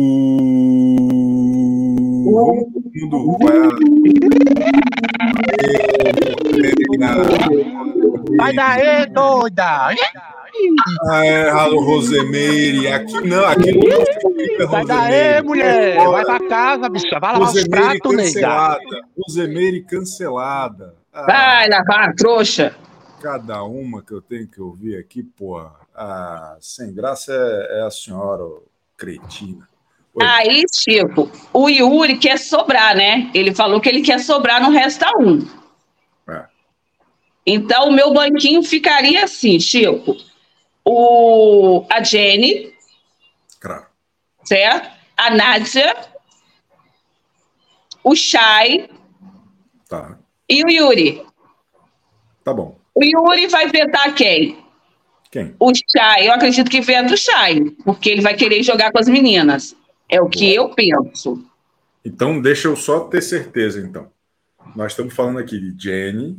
Mundo 2.94 3.38
vaiar. 3.42 3.70
Vai 8.38 8.54
daí, 8.54 9.06
doida! 9.08 9.96
É, 11.12 11.50
alô, 11.50 11.82
Rosemeire. 11.84 12.88
Aqui 12.88 13.22
não, 13.28 13.46
aqui 13.46 13.72
não 13.72 13.92
é 13.92 14.66
Vai 14.66 14.82
Rosemeire. 14.82 14.88
daí, 14.88 15.42
mulher! 15.44 15.96
Fora. 15.96 16.12
Vai 16.12 16.26
pra 16.26 16.48
casa, 16.50 16.90
bicha! 16.90 17.20
Vai 17.20 17.34
lavar 17.34 17.54
os 17.54 17.68
pratos, 17.68 18.16
nega! 18.16 18.80
Rosemeire 19.18 19.84
cancelada. 19.84 20.96
Ah, 21.14 21.26
Vai 21.26 21.70
lavar, 21.70 22.14
trouxa. 22.16 22.76
cada 23.22 23.64
uma 23.64 24.02
que 24.02 24.12
eu 24.14 24.22
tenho 24.22 24.48
que 24.48 24.62
ouvir 24.62 24.98
aqui, 24.98 25.24
porra. 25.24 25.74
Ah, 25.96 26.58
sem 26.60 26.94
graça 26.94 27.32
é, 27.34 27.80
é 27.80 27.82
a 27.84 27.92
senhora 27.92 28.44
ô, 28.44 28.64
cretina. 28.98 29.68
Oi. 30.14 30.26
Aí, 30.26 30.64
Chico, 30.74 31.30
o 31.54 31.68
Yuri 31.70 32.18
quer 32.18 32.38
sobrar, 32.40 32.96
né? 32.96 33.30
Ele 33.34 33.54
falou 33.54 33.82
que 33.82 33.90
ele 33.90 34.02
quer 34.02 34.20
sobrar 34.20 34.62
no 34.62 34.70
resta 34.70 35.10
um. 35.20 35.46
É. 36.30 36.46
Então, 37.46 37.90
o 37.90 37.94
meu 37.94 38.14
banquinho 38.14 38.64
ficaria 38.64 39.24
assim, 39.26 39.60
Chico. 39.60 40.16
O, 40.86 41.86
a 41.90 42.04
Jenny, 42.04 42.74
Claro. 43.60 43.86
certo? 44.44 44.92
A 45.18 45.30
Nádia, 45.32 45.96
o 48.04 48.16
Chay 48.16 48.90
Tá. 49.90 50.18
e 50.48 50.64
o 50.64 50.70
Yuri. 50.70 51.26
Tá 52.44 52.54
bom. 52.54 52.78
O 52.94 53.04
Yuri 53.04 53.48
vai 53.48 53.68
vetar 53.68 54.14
quem? 54.14 54.64
Quem? 55.32 55.56
O 55.60 55.72
Chay. 55.74 56.28
Eu 56.28 56.34
acredito 56.34 56.70
que 56.70 56.82
veta 56.82 57.14
o 57.14 57.18
Chay, 57.18 57.72
porque 57.84 58.10
ele 58.10 58.22
vai 58.22 58.36
querer 58.36 58.62
jogar 58.62 58.92
com 58.92 59.00
as 59.00 59.08
meninas. 59.08 59.76
É 60.08 60.22
o 60.22 60.30
que 60.30 60.54
eu 60.54 60.70
penso. 60.70 61.44
Então, 62.04 62.40
deixa 62.40 62.68
eu 62.68 62.76
só 62.76 63.02
ter 63.08 63.22
certeza, 63.22 63.80
então. 63.80 64.12
Nós 64.76 64.92
estamos 64.92 65.14
falando 65.16 65.40
aqui 65.40 65.60
de 65.60 65.82
Jenny, 65.84 66.38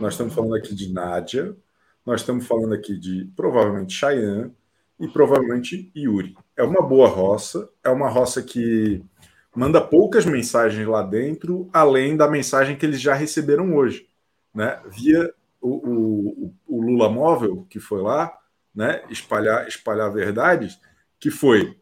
nós 0.00 0.14
estamos 0.14 0.32
falando 0.32 0.54
aqui 0.54 0.72
de 0.74 0.92
Nádia, 0.92 1.56
nós 2.04 2.20
estamos 2.20 2.46
falando 2.46 2.74
aqui 2.74 2.98
de 2.98 3.30
provavelmente 3.36 3.94
Cheyenne 3.94 4.52
e 4.98 5.08
provavelmente 5.08 5.90
Yuri. 5.96 6.36
É 6.56 6.62
uma 6.62 6.82
boa 6.82 7.08
roça, 7.08 7.68
é 7.82 7.90
uma 7.90 8.08
roça 8.08 8.42
que 8.42 9.02
manda 9.54 9.80
poucas 9.80 10.24
mensagens 10.24 10.86
lá 10.86 11.02
dentro, 11.02 11.68
além 11.72 12.16
da 12.16 12.28
mensagem 12.28 12.76
que 12.76 12.86
eles 12.86 13.00
já 13.00 13.14
receberam 13.14 13.74
hoje, 13.74 14.08
né? 14.54 14.80
Via 14.88 15.32
o, 15.60 15.70
o, 15.70 16.54
o 16.66 16.82
Lula 16.82 17.08
Móvel, 17.08 17.66
que 17.68 17.78
foi 17.78 18.00
lá, 18.00 18.36
né? 18.74 19.02
Espalhar, 19.10 19.68
espalhar 19.68 20.12
verdades, 20.12 20.80
que 21.20 21.30
foi 21.30 21.76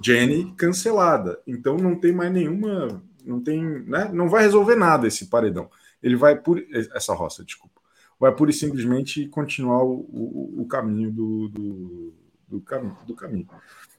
Jenny 0.00 0.54
cancelada. 0.56 1.40
Então 1.46 1.76
não 1.76 1.98
tem 1.98 2.12
mais 2.12 2.32
nenhuma, 2.32 3.02
não 3.24 3.40
tem, 3.40 3.62
né? 3.62 4.10
Não 4.12 4.28
vai 4.28 4.42
resolver 4.42 4.76
nada 4.76 5.06
esse 5.06 5.26
paredão. 5.26 5.70
Ele 6.02 6.16
vai 6.16 6.36
por 6.36 6.62
essa 6.94 7.14
roça, 7.14 7.44
desculpa, 7.44 7.80
vai 8.22 8.30
pura 8.30 8.52
e 8.52 8.54
simplesmente 8.54 9.26
continuar 9.26 9.82
o, 9.82 10.06
o, 10.08 10.62
o 10.62 10.66
caminho 10.68 11.10
do, 11.10 11.48
do, 11.48 12.14
do, 12.46 12.60
caminho, 12.60 12.96
do 13.04 13.16
caminho. 13.16 13.46
Tá 13.46 13.56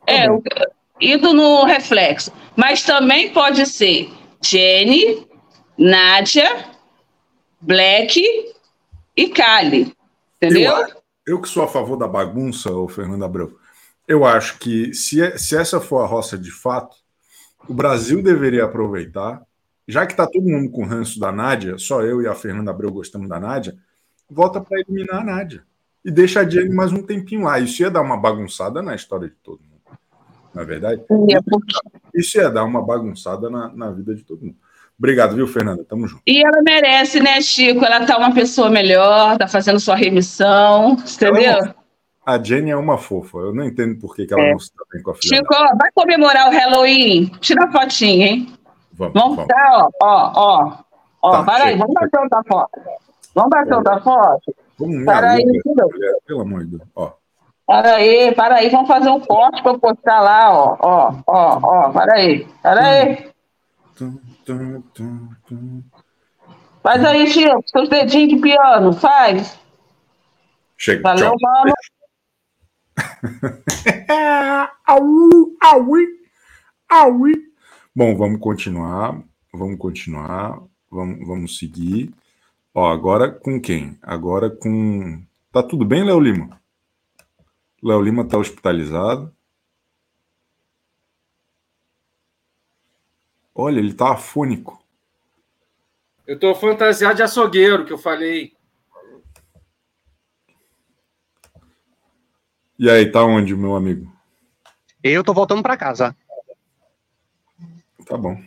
É, 0.07 0.29
bom. 0.29 0.37
o- 0.37 0.43
indo 1.01 1.33
no 1.33 1.65
reflexo. 1.65 2.31
Mas 2.55 2.83
também 2.83 3.33
pode 3.33 3.65
ser 3.65 4.09
Jenny, 4.41 5.27
Nádia, 5.77 6.69
Black 7.59 8.21
e 9.17 9.27
Kali. 9.27 9.93
Entendeu? 10.37 10.71
Eu, 10.71 10.87
eu 11.27 11.41
que 11.41 11.49
sou 11.49 11.63
a 11.63 11.67
favor 11.67 11.97
da 11.97 12.07
bagunça, 12.07 12.71
o 12.71 12.87
Fernando 12.87 13.25
Abreu, 13.25 13.57
eu 14.07 14.23
acho 14.23 14.57
que 14.57 14.93
se, 14.93 15.21
é- 15.21 15.37
se 15.37 15.57
essa 15.57 15.81
for 15.81 15.99
a 15.99 16.07
roça 16.07 16.37
de 16.37 16.49
fato, 16.51 16.95
o 17.67 17.73
Brasil 17.73 18.23
deveria 18.23 18.63
aproveitar, 18.63 19.41
já 19.85 20.05
que 20.05 20.13
está 20.13 20.25
todo 20.25 20.47
mundo 20.47 20.71
com 20.71 20.85
ranço 20.85 21.19
da 21.19 21.29
Nádia, 21.29 21.77
só 21.77 22.01
eu 22.03 22.21
e 22.21 22.27
a 22.27 22.33
Fernanda 22.33 22.71
Abreu 22.71 22.89
gostamos 22.89 23.27
da 23.27 23.37
Nádia, 23.37 23.75
volta 24.33 24.59
para 24.59 24.79
eliminar 24.79 25.21
a 25.21 25.23
Nádia. 25.23 25.63
E 26.03 26.11
deixa 26.11 26.41
a 26.41 26.49
Jenny 26.49 26.73
mais 26.73 26.91
um 26.91 27.01
tempinho 27.01 27.43
lá. 27.43 27.59
Isso 27.59 27.81
ia 27.81 27.89
dar 27.89 28.01
uma 28.01 28.17
bagunçada 28.17 28.81
na 28.81 28.93
história 28.95 29.27
de 29.29 29.35
todo 29.35 29.59
mundo. 29.61 29.97
Não 30.53 30.61
é 30.61 30.65
verdade? 30.65 31.01
É, 31.09 32.19
Isso 32.19 32.37
ia 32.37 32.49
dar 32.49 32.63
uma 32.65 32.81
bagunçada 32.85 33.49
na, 33.49 33.69
na 33.73 33.89
vida 33.91 34.13
de 34.13 34.23
todo 34.23 34.41
mundo. 34.45 34.57
Obrigado, 34.99 35.35
viu, 35.35 35.47
Fernanda? 35.47 35.83
Tamo 35.83 36.07
junto. 36.07 36.21
E 36.27 36.45
ela 36.45 36.61
merece, 36.61 37.19
né, 37.19 37.41
Chico? 37.41 37.83
Ela 37.83 38.05
tá 38.05 38.17
uma 38.17 38.33
pessoa 38.33 38.69
melhor, 38.69 39.37
tá 39.37 39.47
fazendo 39.47 39.79
sua 39.79 39.95
remissão, 39.95 40.91
entendeu? 40.93 41.73
A 42.25 42.37
Jenny 42.41 42.69
é 42.69 42.75
uma 42.77 42.97
fofa. 42.97 43.37
Eu 43.39 43.53
não 43.53 43.63
entendo 43.65 43.99
por 43.99 44.15
que, 44.15 44.25
que 44.27 44.33
ela 44.33 44.43
É. 44.43 44.51
não 44.51 44.59
se 44.59 44.71
bem 44.93 45.01
com 45.01 45.11
a 45.11 45.15
filha. 45.15 45.37
Chico, 45.37 45.53
ó, 45.53 45.75
vai 45.75 45.89
comemorar 45.95 46.47
o 46.49 46.51
Halloween? 46.51 47.25
Tira 47.41 47.65
a 47.65 47.71
fotinha, 47.71 48.27
hein? 48.27 48.53
Vamos, 48.93 49.13
Vamos 49.13 49.35
vamos. 49.37 49.41
ficar, 49.51 49.77
ó, 49.77 49.89
ó, 50.03 50.31
ó. 50.35 50.77
Ó, 51.25 51.31
Tá, 51.31 51.43
para 51.43 51.63
aí, 51.65 51.77
vamos 51.77 51.93
bater 51.93 52.19
outra 52.19 52.41
foto. 52.47 52.69
Vamos 53.33 53.49
bater 53.49 53.73
outra 53.73 53.99
foto? 54.01 54.55
Vamos 54.79 55.05
Para 55.05 55.31
aí, 55.31 55.45
mulher, 55.45 56.15
pelo 56.25 56.41
amor 56.41 56.65
de 56.65 56.77
Deus. 56.77 56.89
Ó, 56.95 57.11
Para 57.65 57.95
aí, 57.95 58.33
para 58.35 58.55
aí, 58.55 58.69
vamos 58.69 58.87
fazer 58.87 59.09
um 59.09 59.19
corte 59.19 59.61
para 59.61 59.71
eu 59.71 59.79
postar 59.79 60.19
lá, 60.21 60.51
ó, 60.51 60.77
ó, 60.79 61.15
ó, 61.27 61.59
ó, 61.63 61.91
para 61.91 62.15
aí, 62.15 62.47
para 62.61 62.85
aí. 62.85 63.31
Tum, 63.95 64.17
tum, 64.45 64.81
tum, 64.93 65.29
tum. 65.47 65.83
Faz 66.81 67.05
aí, 67.05 67.27
Chico, 67.27 67.63
seus 67.67 67.87
dedinhos 67.87 68.29
de 68.29 68.41
piano, 68.41 68.91
faz. 68.93 69.57
Chega, 70.75 71.01
Valeu, 71.03 71.35
tchau. 71.35 71.37
mano. 71.41 71.73
Aui, 74.85 75.55
aui, 75.61 76.07
aui. 76.89 77.33
Bom, 77.95 78.15
vamos 78.17 78.39
continuar. 78.39 79.21
Vamos 79.53 79.77
continuar. 79.77 80.59
Vamos, 80.91 81.27
vamos 81.27 81.57
seguir. 81.57 82.13
Ó, 82.73 82.87
agora 82.87 83.31
com 83.31 83.61
quem? 83.61 83.97
Agora 84.01 84.49
com. 84.49 85.23
Tá 85.51 85.61
tudo 85.61 85.85
bem, 85.85 86.03
Léo 86.03 86.19
Lima? 86.19 86.59
Léo 87.83 88.01
Lima 88.01 88.23
está 88.23 88.37
hospitalizado. 88.37 89.31
Olha, 93.53 93.77
ele 93.77 93.93
tá 93.93 94.13
afônico. 94.13 94.83
Eu 96.25 96.39
tô 96.39 96.55
fantasiado 96.55 97.15
de 97.15 97.21
açougueiro, 97.21 97.85
que 97.85 97.93
eu 97.93 97.97
falei. 97.97 98.53
E 102.79 102.89
aí, 102.89 103.11
tá 103.11 103.23
onde, 103.23 103.55
meu 103.55 103.75
amigo? 103.75 104.11
Eu 105.03 105.23
tô 105.23 105.33
voltando 105.33 105.61
pra 105.61 105.77
casa. 105.77 106.15
Tá 108.07 108.17
bom. 108.17 108.41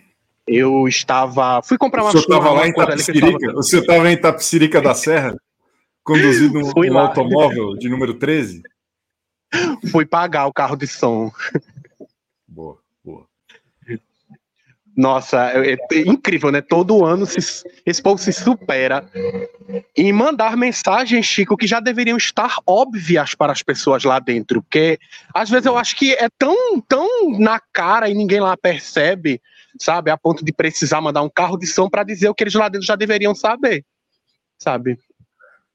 Eu 0.47 0.87
estava. 0.87 1.61
Fui 1.63 1.77
comprar 1.77 2.03
O 2.03 2.05
uma 2.07 2.13
senhor 2.13 2.23
estava 2.23 2.51
lá 2.51 2.67
em 2.67 2.73
eu 2.73 2.83
Itapecirica? 2.83 3.59
O 3.59 3.63
senhor 3.63 3.83
estava 3.83 4.09
em 4.11 4.15
Itapecirica 4.15 4.81
da 4.81 4.95
Serra? 4.95 5.37
Conduzindo 6.05 6.59
um, 6.61 6.73
um 6.93 6.99
automóvel 6.99 7.75
de 7.75 7.89
número 7.89 8.15
13? 8.15 8.63
estava- 9.53 9.91
Fui 9.91 10.07
pagar 10.07 10.47
o 10.47 10.53
carro 10.53 10.77
de 10.77 10.87
som. 10.87 11.33
Boa. 12.47 12.79
Nossa, 14.97 15.51
é, 15.53 15.75
é 15.75 16.01
incrível, 16.07 16.51
né? 16.51 16.63
Todo 16.63 17.05
ano 17.05 17.27
se- 17.27 17.69
esse 17.85 18.03
povo 18.03 18.17
se 18.17 18.33
supera 18.33 19.07
em 19.95 20.11
mandar 20.11 20.57
mensagens, 20.57 21.27
Chico, 21.27 21.57
que 21.57 21.67
já 21.67 21.81
deveriam 21.81 22.17
estar 22.17 22.57
óbvias 22.67 23.35
para 23.35 23.53
as 23.53 23.63
pessoas 23.63 24.05
lá 24.05 24.19
dentro. 24.19 24.63
Porque 24.63 24.99
às 25.35 25.51
vezes 25.51 25.67
eu 25.67 25.77
acho 25.77 25.95
que 25.97 26.15
é 26.15 26.29
tão, 26.39 26.81
tão 26.81 27.39
na 27.39 27.61
cara 27.61 28.09
e 28.09 28.15
ninguém 28.15 28.41
lá 28.41 28.57
percebe, 28.57 29.43
sabe? 29.79 30.11
A 30.11 30.17
ponto 30.17 30.43
de 30.43 30.53
precisar 30.53 31.03
mandar 31.03 31.21
um 31.21 31.29
carro 31.31 31.59
de 31.59 31.67
som 31.67 31.91
para 31.91 32.03
dizer 32.03 32.31
o 32.31 32.35
que 32.35 32.45
eles 32.45 32.55
lá 32.55 32.71
dentro 32.71 32.87
já 32.87 32.97
deveriam 32.97 33.35
saber, 33.35 33.85
sabe? 34.59 34.99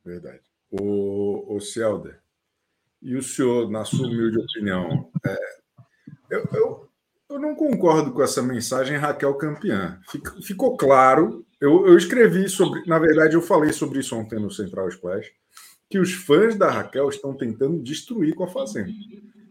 Verdade. 0.03 0.41
O, 0.71 1.57
o 1.57 1.59
Celder, 1.59 2.19
e 3.03 3.15
o 3.15 3.21
senhor, 3.21 3.69
na 3.69 3.85
sua 3.85 4.07
humilde 4.07 4.39
opinião, 4.39 5.11
é, 5.25 5.37
eu, 6.31 6.49
eu, 6.53 6.90
eu 7.31 7.39
não 7.39 7.55
concordo 7.55 8.11
com 8.11 8.21
essa 8.21 8.41
mensagem 8.41 8.97
Raquel 8.97 9.33
campeã. 9.35 9.99
Fic- 10.09 10.43
ficou 10.43 10.75
claro, 10.75 11.45
eu, 11.59 11.87
eu 11.87 11.97
escrevi 11.97 12.49
sobre, 12.49 12.85
na 12.85 12.99
verdade, 12.99 13.35
eu 13.35 13.41
falei 13.41 13.71
sobre 13.71 13.99
isso 13.99 14.15
ontem 14.15 14.39
no 14.39 14.51
Central 14.51 14.89
Splash, 14.89 15.31
que 15.89 15.99
os 15.99 16.13
fãs 16.13 16.55
da 16.55 16.69
Raquel 16.69 17.09
estão 17.09 17.33
tentando 17.33 17.81
destruir 17.81 18.33
com 18.35 18.43
a 18.43 18.47
Fazenda. 18.47 18.91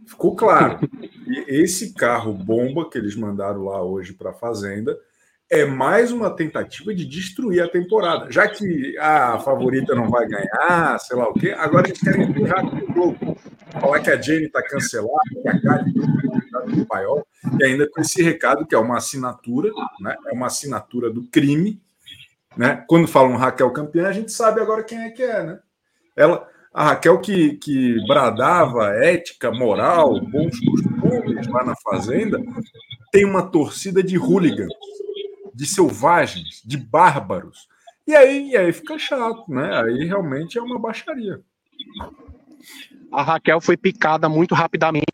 Ficou 0.06 0.34
claro. 0.34 0.80
E 1.26 1.44
esse 1.62 1.94
carro 1.94 2.32
bomba 2.32 2.88
que 2.88 2.98
eles 2.98 3.14
mandaram 3.14 3.64
lá 3.64 3.82
hoje 3.82 4.12
para 4.12 4.30
a 4.30 4.34
Fazenda 4.34 4.98
é 5.48 5.64
mais 5.64 6.12
uma 6.12 6.30
tentativa 6.30 6.94
de 6.94 7.04
destruir 7.04 7.60
a 7.60 7.68
temporada. 7.68 8.30
Já 8.30 8.48
que 8.48 8.96
a 8.98 9.38
favorita 9.38 9.94
não 9.94 10.08
vai 10.08 10.26
ganhar, 10.26 10.98
sei 11.00 11.16
lá 11.16 11.28
o 11.28 11.34
quê, 11.34 11.50
agora 11.50 11.88
eles 11.88 12.00
querem 12.00 12.22
empurrar 12.22 12.68
com 12.68 12.76
o 12.76 12.94
jogo. 12.94 13.36
Falar 13.72 14.00
que 14.00 14.10
a 14.10 14.20
Jenny 14.20 14.46
está 14.46 14.62
cancelada, 14.62 15.12
que 15.42 15.48
a 15.48 15.60
Kali 15.60 15.94
está 16.44 16.66
no 16.66 16.86
paiol, 16.86 17.26
e 17.58 17.64
ainda 17.64 17.88
com 17.88 18.00
esse 18.00 18.22
recado 18.22 18.66
que 18.66 18.74
é 18.74 18.78
uma 18.78 18.96
assinatura, 18.96 19.70
né? 20.00 20.16
é 20.26 20.32
uma 20.32 20.46
assinatura 20.46 21.10
do 21.10 21.24
crime. 21.24 21.80
Né? 22.56 22.84
Quando 22.88 23.06
falam 23.06 23.36
Raquel 23.36 23.70
campeã, 23.72 24.08
a 24.08 24.12
gente 24.12 24.32
sabe 24.32 24.60
agora 24.60 24.82
quem 24.82 24.98
é 24.98 25.10
que 25.10 25.22
é. 25.22 25.42
Né? 25.42 25.58
Ela, 26.16 26.48
a 26.72 26.84
Raquel 26.88 27.20
que, 27.20 27.56
que 27.56 27.96
bradava 28.06 28.88
ética, 28.96 29.52
moral, 29.52 30.20
bons 30.20 30.58
costumes 30.60 31.46
lá 31.46 31.64
na 31.64 31.74
Fazenda, 31.76 32.40
tem 33.12 33.24
uma 33.24 33.42
torcida 33.42 34.02
de 34.02 34.18
hooligans 34.18 34.72
de 35.60 35.66
selvagens, 35.66 36.62
de 36.64 36.78
bárbaros. 36.78 37.68
E 38.06 38.14
aí, 38.14 38.50
e 38.50 38.56
aí 38.56 38.72
fica 38.72 38.98
chato, 38.98 39.44
né? 39.48 39.78
Aí 39.78 40.06
realmente 40.06 40.56
é 40.56 40.62
uma 40.62 40.78
baixaria. 40.78 41.40
A 43.12 43.22
Raquel 43.22 43.60
foi 43.60 43.76
picada 43.76 44.28
muito 44.28 44.54
rapidamente 44.54 45.06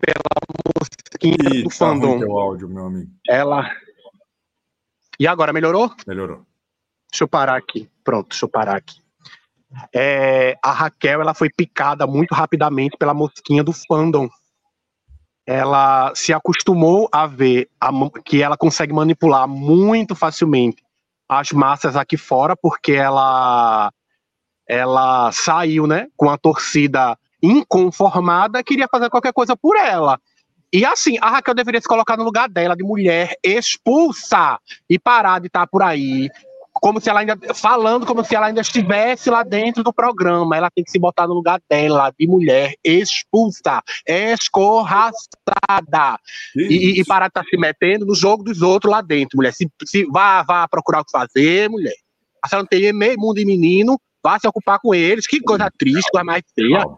pela 0.00 0.74
mosquinha 0.76 1.36
E 1.58 1.62
do 1.62 1.68
tá 1.68 1.74
fandom. 1.76 2.38
áudio, 2.38 2.68
meu 2.68 2.86
amigo. 2.86 3.10
Ela. 3.28 3.70
E 5.18 5.26
agora, 5.26 5.52
melhorou? 5.52 5.94
Melhorou. 6.06 6.44
Deixa 7.10 7.24
eu 7.24 7.28
parar 7.28 7.56
aqui. 7.56 7.88
Pronto, 8.02 8.30
deixa 8.30 8.44
eu 8.44 8.48
parar 8.48 8.76
aqui. 8.76 9.00
É, 9.94 10.56
a 10.62 10.72
Raquel 10.72 11.20
ela 11.20 11.34
foi 11.34 11.48
picada 11.50 12.06
muito 12.06 12.34
rapidamente 12.34 12.96
pela 12.96 13.14
mosquinha 13.14 13.62
do 13.62 13.72
fandom. 13.72 14.28
Ela 15.46 16.12
se 16.14 16.32
acostumou 16.32 17.08
a 17.12 17.26
ver 17.26 17.68
a 17.80 17.90
que 18.24 18.42
ela 18.42 18.56
consegue 18.56 18.92
manipular 18.92 19.46
muito 19.46 20.14
facilmente 20.14 20.82
as 21.28 21.52
massas 21.52 21.96
aqui 21.96 22.16
fora, 22.16 22.56
porque 22.56 22.92
ela 22.92 23.92
ela 24.68 25.30
saiu, 25.32 25.86
né, 25.86 26.08
com 26.16 26.30
a 26.30 26.38
torcida 26.38 27.18
inconformada, 27.42 28.62
queria 28.62 28.88
fazer 28.90 29.10
qualquer 29.10 29.32
coisa 29.32 29.56
por 29.56 29.76
ela. 29.76 30.18
E 30.72 30.84
assim, 30.84 31.16
a 31.20 31.30
Raquel 31.30 31.54
deveria 31.54 31.80
se 31.80 31.86
colocar 31.86 32.16
no 32.16 32.24
lugar 32.24 32.48
dela, 32.48 32.74
de 32.74 32.82
mulher 32.82 33.36
expulsa, 33.44 34.58
e 34.88 34.98
parar 34.98 35.38
de 35.40 35.46
estar 35.46 35.66
por 35.66 35.82
aí 35.82 36.28
como 36.74 37.00
se 37.00 37.08
ela 37.08 37.20
ainda 37.20 37.38
falando 37.54 38.04
como 38.04 38.24
se 38.24 38.34
ela 38.34 38.46
ainda 38.46 38.60
estivesse 38.60 39.30
lá 39.30 39.42
dentro 39.42 39.82
do 39.82 39.92
programa. 39.92 40.56
Ela 40.56 40.70
tem 40.70 40.82
que 40.82 40.90
se 40.90 40.98
botar 40.98 41.26
no 41.26 41.34
lugar 41.34 41.60
dela, 41.70 42.12
de 42.18 42.26
mulher 42.26 42.74
expulsa, 42.82 43.82
escorraçada. 44.06 45.12
E, 46.56 47.00
e- 47.00 47.04
parar 47.04 47.28
de 47.28 47.30
estar 47.30 47.44
se 47.44 47.56
metendo 47.56 48.04
no 48.04 48.14
jogo 48.14 48.42
dos 48.42 48.60
outros 48.60 48.90
lá 48.90 49.00
dentro, 49.00 49.36
mulher. 49.36 49.52
Se, 49.52 49.70
se 49.86 50.04
vá, 50.06 50.42
vá 50.42 50.66
procurar 50.66 51.00
o 51.00 51.04
que 51.04 51.12
fazer, 51.12 51.70
mulher. 51.70 51.94
A 52.42 52.48
senhora 52.48 52.64
não 52.64 52.68
tem 52.68 52.92
meio 52.92 53.18
mundo 53.18 53.36
de 53.36 53.46
menino, 53.46 53.98
vá 54.24 54.38
se 54.38 54.48
ocupar 54.48 54.78
com 54.80 54.94
eles. 54.94 55.26
Que 55.26 55.40
coisa 55.40 55.70
triste, 55.78 56.10
coisa 56.10 56.24
mais 56.24 56.42
feia. 56.54 56.78
Calma. 56.80 56.96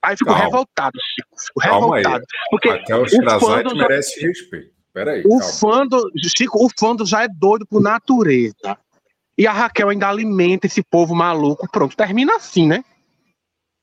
Aí 0.00 0.12
eu 0.14 0.18
fico 0.18 0.30
Calma. 0.30 0.44
revoltado, 0.44 0.92
Chico. 1.14 1.40
Fico 1.46 1.60
Calma 1.60 1.96
aí. 1.96 2.02
revoltado. 2.02 2.24
Porque 2.50 2.68
Raquel 2.68 3.02
o 3.02 3.06
Strazati 3.06 3.44
fandom 3.44 3.70
já- 3.70 3.88
merece 3.88 4.20
respeito. 4.26 4.78
Peraí, 4.92 5.22
o 5.26 5.38
calma. 5.38 5.44
fando, 5.54 6.10
Chico, 6.36 6.64
o 6.64 6.68
fando 6.78 7.04
já 7.04 7.24
é 7.24 7.28
doido 7.28 7.66
por 7.66 7.82
natureza. 7.82 8.78
E 9.36 9.46
a 9.46 9.52
Raquel 9.52 9.88
ainda 9.90 10.08
alimenta 10.08 10.66
esse 10.66 10.82
povo 10.82 11.14
maluco. 11.14 11.68
Pronto, 11.70 11.96
termina 11.96 12.34
assim, 12.36 12.66
né? 12.66 12.84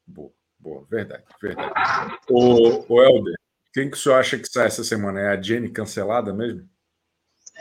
Boa, 0.08 0.31
boa, 0.60 0.86
verdade, 0.89 1.23
verdade. 1.41 2.17
O, 2.29 2.93
o 2.93 3.01
Helder, 3.03 3.36
quem 3.73 3.89
que 3.89 3.95
o 3.95 3.99
senhor 3.99 4.15
acha 4.19 4.38
que 4.38 4.47
sai 4.47 4.67
essa 4.67 4.84
semana? 4.84 5.19
É 5.21 5.27
a 5.29 5.41
Jenny 5.41 5.69
cancelada 5.69 6.34
mesmo? 6.34 6.67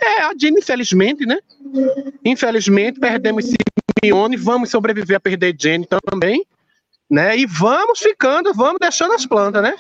É, 0.03 0.23
a 0.23 0.33
Jenny, 0.37 0.59
infelizmente, 0.59 1.25
né? 1.25 1.39
Infelizmente, 2.25 2.99
perdemos 2.99 3.45
Simeone, 4.05 4.37
vamos 4.37 4.71
sobreviver 4.71 5.17
a 5.17 5.21
perder 5.21 5.57
Jenny 5.59 5.87
também, 6.11 6.45
né? 7.11 7.37
E 7.39 7.47
vamos 7.47 7.99
ficando, 7.99 8.53
vamos 8.53 8.79
deixando 8.79 9.15
as 9.15 9.25
plantas, 9.25 9.63
né? 9.63 9.77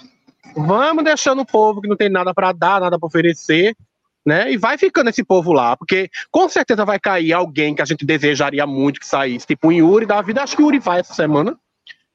Vamos 0.57 1.05
deixando 1.05 1.43
o 1.43 1.47
povo 1.47 1.81
que 1.83 1.89
não 1.89 1.97
tem 1.97 2.09
nada 2.09 2.33
para 2.33 2.53
dar, 2.53 2.81
nada 2.81 2.99
para 2.99 3.07
oferecer, 3.07 3.77
né? 4.25 4.51
E 4.51 4.57
vai 4.57 4.79
ficando 4.79 5.11
esse 5.11 5.23
povo 5.23 5.53
lá, 5.53 5.77
porque 5.77 6.09
com 6.31 6.49
certeza 6.49 6.85
vai 6.85 6.99
cair 6.99 7.33
alguém 7.35 7.75
que 7.75 7.83
a 7.83 7.85
gente 7.85 8.05
desejaria 8.05 8.67
muito 8.67 9.01
que 9.01 9.07
saísse, 9.07 9.47
tipo 9.47 9.69
o 9.69 9.73
Yuri 9.73 10.07
da 10.07 10.23
vida. 10.23 10.43
Acho 10.43 10.57
que 10.57 10.63
o 10.63 10.67
Yuri 10.67 10.79
vai 10.79 11.01
essa 11.01 11.13
semana. 11.13 11.55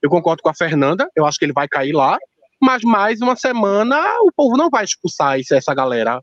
Eu 0.02 0.10
concordo 0.10 0.42
com 0.42 0.50
a 0.50 0.56
Fernanda, 0.56 1.08
eu 1.16 1.26
acho 1.26 1.38
que 1.38 1.46
ele 1.46 1.54
vai 1.54 1.68
cair 1.68 1.92
lá. 1.92 2.18
Mas 2.62 2.82
mais 2.84 3.22
uma 3.22 3.36
semana 3.36 3.98
o 4.22 4.32
povo 4.36 4.58
não 4.58 4.70
vai 4.70 4.84
expulsar 4.84 5.40
essa 5.40 5.74
galera, 5.74 6.22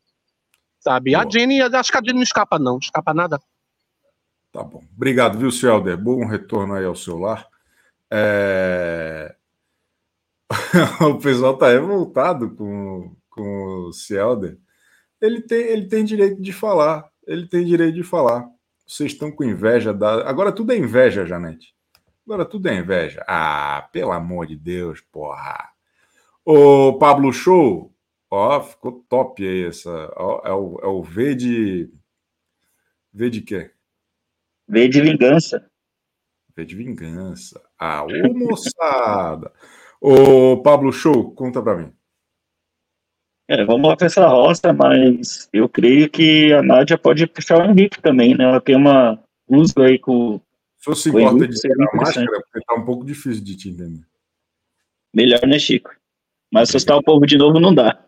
sabe? 0.80 1.14
A 1.14 1.20
Boa. 1.20 1.30
Jenny, 1.30 1.62
acho 1.62 1.92
que 1.92 1.96
a 1.96 2.00
Jenny 2.00 2.14
não 2.14 2.22
escapa, 2.22 2.58
não, 2.58 2.72
não 2.72 2.78
escapa 2.78 3.14
nada. 3.14 3.38
Tá 4.56 4.62
bom. 4.62 4.82
Obrigado, 4.96 5.38
viu, 5.38 5.50
senhor 5.50 5.74
Helder? 5.74 5.98
Bom 5.98 6.24
retorno 6.24 6.72
aí 6.72 6.86
ao 6.86 6.96
seu 6.96 7.18
lar. 7.18 7.46
É... 8.10 9.36
o 11.06 11.18
pessoal 11.18 11.58
tá 11.58 11.68
revoltado 11.68 12.56
com, 12.56 13.14
com 13.28 13.88
o 13.88 13.92
Cielder. 13.92 14.56
Ele 15.20 15.42
tem, 15.42 15.58
ele 15.58 15.88
tem 15.88 16.06
direito 16.06 16.40
de 16.40 16.54
falar. 16.54 17.06
Ele 17.26 17.46
tem 17.46 17.66
direito 17.66 17.96
de 17.96 18.02
falar. 18.02 18.48
Vocês 18.86 19.12
estão 19.12 19.30
com 19.30 19.44
inveja 19.44 19.92
da. 19.92 20.26
Agora 20.26 20.50
tudo 20.50 20.72
é 20.72 20.78
inveja, 20.78 21.26
Janete. 21.26 21.74
Agora 22.24 22.46
tudo 22.46 22.70
é 22.70 22.76
inveja. 22.76 23.22
Ah, 23.28 23.86
pelo 23.92 24.12
amor 24.12 24.46
de 24.46 24.56
Deus, 24.56 25.02
porra. 25.12 25.68
Ô, 26.42 26.96
Pablo 26.98 27.30
Show, 27.30 27.94
ó, 28.30 28.62
ficou 28.62 29.04
top 29.06 29.46
aí 29.46 29.66
essa. 29.66 30.10
ó, 30.16 30.40
é, 30.46 30.52
o, 30.54 30.78
é 30.82 30.86
o 30.86 31.02
V 31.02 31.34
de. 31.34 31.92
V 33.12 33.28
de 33.28 33.42
quê? 33.42 33.75
V 34.68 34.88
de 34.88 35.00
vingança. 35.00 35.70
V 36.56 36.64
de 36.64 36.74
vingança. 36.74 37.62
Ah, 37.78 38.04
ô 38.04 38.34
moçada! 38.34 39.52
Ô, 40.00 40.56
Pablo 40.62 40.92
Show, 40.92 41.32
conta 41.32 41.62
pra 41.62 41.76
mim. 41.76 41.92
É, 43.48 43.64
vamos 43.64 43.88
lá 43.88 43.96
pra 43.96 44.06
essa 44.06 44.26
roça, 44.26 44.72
mas 44.72 45.48
eu 45.52 45.68
creio 45.68 46.10
que 46.10 46.52
a 46.52 46.62
Nádia 46.62 46.98
pode 46.98 47.26
puxar 47.28 47.60
o 47.60 47.70
Henrique 47.70 48.02
também, 48.02 48.36
né? 48.36 48.44
Ela 48.44 48.60
tem 48.60 48.74
uma 48.74 49.22
uso 49.48 49.80
aí 49.80 49.98
com 49.98 50.40
se 50.94 51.10
Foi 51.10 51.22
importa 51.22 51.38
muito 51.38 51.52
de 51.52 51.60
tirar 51.60 51.88
a 51.92 51.96
máscara? 51.96 52.26
Porque 52.26 52.66
tá 52.66 52.74
um 52.74 52.84
pouco 52.84 53.04
difícil 53.04 53.44
de 53.44 53.56
te 53.56 53.68
entender. 53.68 54.04
melhor, 55.14 55.46
né, 55.46 55.58
Chico? 55.58 55.90
Mas 56.52 56.68
assustar 56.68 56.96
o 56.96 57.02
povo 57.02 57.26
de 57.26 57.36
novo 57.36 57.58
não 57.60 57.74
dá. 57.74 57.98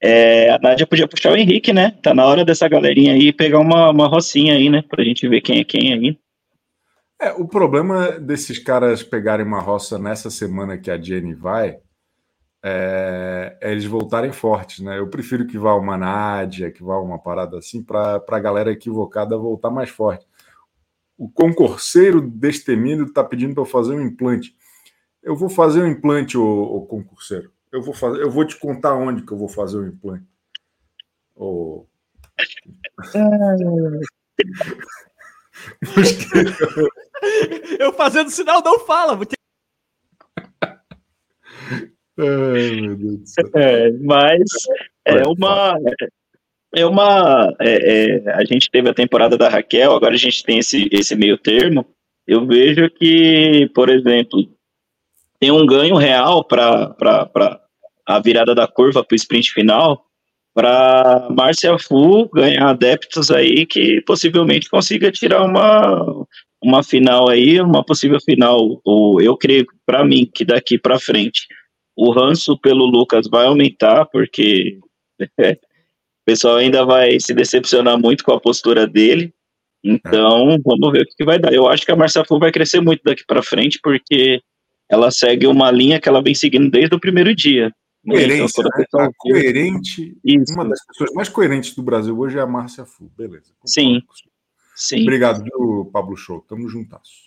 É, 0.00 0.50
a 0.50 0.58
Nádia 0.58 0.86
podia 0.86 1.08
puxar 1.08 1.32
o 1.32 1.36
Henrique, 1.36 1.72
né? 1.72 1.92
Tá 2.02 2.14
na 2.14 2.26
hora 2.26 2.44
dessa 2.44 2.68
galerinha 2.68 3.14
aí 3.14 3.32
pegar 3.32 3.58
uma, 3.58 3.90
uma 3.90 4.06
rocinha 4.06 4.54
aí, 4.54 4.68
né? 4.68 4.82
Pra 4.82 5.02
gente 5.02 5.26
ver 5.28 5.40
quem 5.40 5.60
é 5.60 5.64
quem 5.64 5.92
aí. 5.92 6.18
É, 7.20 7.32
o 7.32 7.48
problema 7.48 8.12
desses 8.12 8.58
caras 8.58 9.02
pegarem 9.02 9.46
uma 9.46 9.60
roça 9.60 9.98
nessa 9.98 10.30
semana 10.30 10.76
que 10.76 10.90
a 10.90 11.00
Jenny 11.00 11.34
vai 11.34 11.78
é, 12.62 13.56
é 13.60 13.72
eles 13.72 13.86
voltarem 13.86 14.32
fortes, 14.32 14.80
né? 14.80 14.98
Eu 14.98 15.08
prefiro 15.08 15.46
que 15.46 15.56
vá 15.56 15.74
uma 15.74 15.96
Nádia, 15.96 16.70
que 16.70 16.82
vá 16.82 16.98
uma 16.98 17.18
parada 17.18 17.58
assim, 17.58 17.82
para 17.82 18.22
a 18.28 18.38
galera 18.38 18.72
equivocada 18.72 19.38
voltar 19.38 19.70
mais 19.70 19.88
forte. 19.88 20.26
O 21.16 21.28
concurseiro 21.28 22.20
destemido 22.20 23.04
está 23.04 23.24
pedindo 23.24 23.54
para 23.54 23.62
eu 23.62 23.66
fazer 23.66 23.94
um 23.94 24.02
implante. 24.02 24.54
Eu 25.22 25.34
vou 25.34 25.48
fazer 25.48 25.82
um 25.82 25.86
implante, 25.86 26.36
o 26.36 26.82
concurseiro. 26.82 27.50
Eu 27.76 27.82
vou 27.82 27.92
fazer, 27.92 28.22
eu 28.22 28.30
vou 28.30 28.42
te 28.42 28.58
contar 28.58 28.94
onde 28.94 29.20
que 29.20 29.30
eu 29.30 29.36
vou 29.36 29.50
fazer 29.50 29.76
o 29.76 29.86
implante. 29.86 30.24
O... 31.34 31.84
Eu 37.78 37.92
fazendo 37.92 38.30
sinal 38.30 38.62
não 38.62 38.80
fala. 38.80 39.18
Ai, 42.18 42.80
meu 42.80 42.96
Deus 42.96 43.18
do 43.18 43.26
céu. 43.26 43.44
É, 43.54 43.92
mas 43.92 44.40
é 45.04 45.22
uma. 45.26 45.78
É 46.74 46.86
uma. 46.86 47.54
é- 47.60 48.22
é, 48.24 48.32
a 48.32 48.42
gente 48.46 48.70
teve 48.70 48.88
a 48.88 48.94
temporada 48.94 49.36
da 49.36 49.50
Raquel, 49.50 49.92
agora 49.92 50.14
a 50.14 50.18
gente 50.18 50.42
tem 50.42 50.60
esse, 50.60 50.88
esse 50.90 51.14
meio 51.14 51.36
termo. 51.36 51.84
Eu 52.26 52.46
vejo 52.46 52.88
que, 52.88 53.70
por 53.74 53.90
exemplo, 53.90 54.48
tem 55.38 55.50
um 55.50 55.66
ganho 55.66 55.96
real 55.96 56.42
para 56.42 57.65
a 58.06 58.20
virada 58.20 58.54
da 58.54 58.66
curva 58.66 59.04
para 59.04 59.14
o 59.14 59.16
sprint 59.16 59.52
final, 59.52 60.06
para 60.54 61.28
Márcia 61.30 61.78
Fu 61.78 62.30
ganhar 62.30 62.70
adeptos 62.70 63.30
aí 63.30 63.66
que 63.66 64.00
possivelmente 64.06 64.70
consiga 64.70 65.12
tirar 65.12 65.44
uma, 65.44 66.26
uma 66.62 66.82
final 66.82 67.28
aí, 67.28 67.60
uma 67.60 67.84
possível 67.84 68.18
final. 68.20 68.80
Ou 68.82 69.20
eu 69.20 69.36
creio, 69.36 69.66
para 69.84 70.02
mim, 70.02 70.30
que 70.32 70.46
daqui 70.46 70.78
para 70.78 70.98
frente 70.98 71.46
o 71.94 72.10
ranço 72.10 72.58
pelo 72.58 72.86
Lucas 72.86 73.26
vai 73.28 73.46
aumentar, 73.46 74.06
porque 74.06 74.78
o 75.20 76.24
pessoal 76.24 76.56
ainda 76.56 76.86
vai 76.86 77.20
se 77.20 77.34
decepcionar 77.34 77.98
muito 77.98 78.24
com 78.24 78.32
a 78.32 78.40
postura 78.40 78.86
dele. 78.86 79.34
Então, 79.84 80.58
vamos 80.64 80.92
ver 80.92 81.02
o 81.02 81.06
que, 81.06 81.24
vai 81.24 81.38
dar. 81.38 81.52
Eu 81.52 81.68
acho 81.68 81.84
que 81.84 81.92
a 81.92 81.96
Marcia 81.96 82.24
Fu 82.24 82.38
vai 82.38 82.50
crescer 82.50 82.80
muito 82.80 83.02
daqui 83.04 83.24
para 83.26 83.42
frente, 83.42 83.78
porque 83.82 84.40
ela 84.90 85.10
segue 85.10 85.46
uma 85.46 85.70
linha 85.70 86.00
que 86.00 86.08
ela 86.08 86.22
vem 86.22 86.34
seguindo 86.34 86.70
desde 86.70 86.94
o 86.94 87.00
primeiro 87.00 87.34
dia. 87.34 87.70
Né? 88.06 88.14
Então, 88.14 88.46
Coerência, 88.46 88.62
né? 88.62 88.70
A 88.94 89.06
vê- 89.06 89.12
coerente. 89.18 90.16
Isso. 90.24 90.52
Uma 90.54 90.68
das 90.68 90.84
pessoas 90.86 91.12
mais 91.12 91.28
coerentes 91.28 91.74
do 91.74 91.82
Brasil 91.82 92.16
hoje 92.18 92.38
é 92.38 92.40
a 92.40 92.46
Márcia 92.46 92.84
Fu. 92.84 93.10
Beleza. 93.16 93.52
Sim. 93.64 94.00
Sim. 94.74 95.02
Obrigado, 95.02 95.42
viu, 95.42 95.90
Pablo 95.92 96.16
Show. 96.16 96.40
Tamo 96.42 96.68
juntasso. 96.68 97.26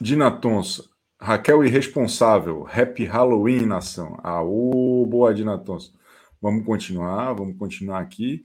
Dina 0.00 0.30
Tonsa. 0.30 0.84
Raquel 1.20 1.64
Irresponsável. 1.64 2.66
Happy 2.66 3.04
Halloween, 3.04 3.66
nação. 3.66 4.18
Ah, 4.22 4.42
ô, 4.42 5.06
boa, 5.06 5.32
Dina 5.34 5.56
Tonsa. 5.58 5.92
Vamos 6.40 6.64
continuar, 6.66 7.32
vamos 7.32 7.56
continuar 7.56 8.00
aqui. 8.00 8.44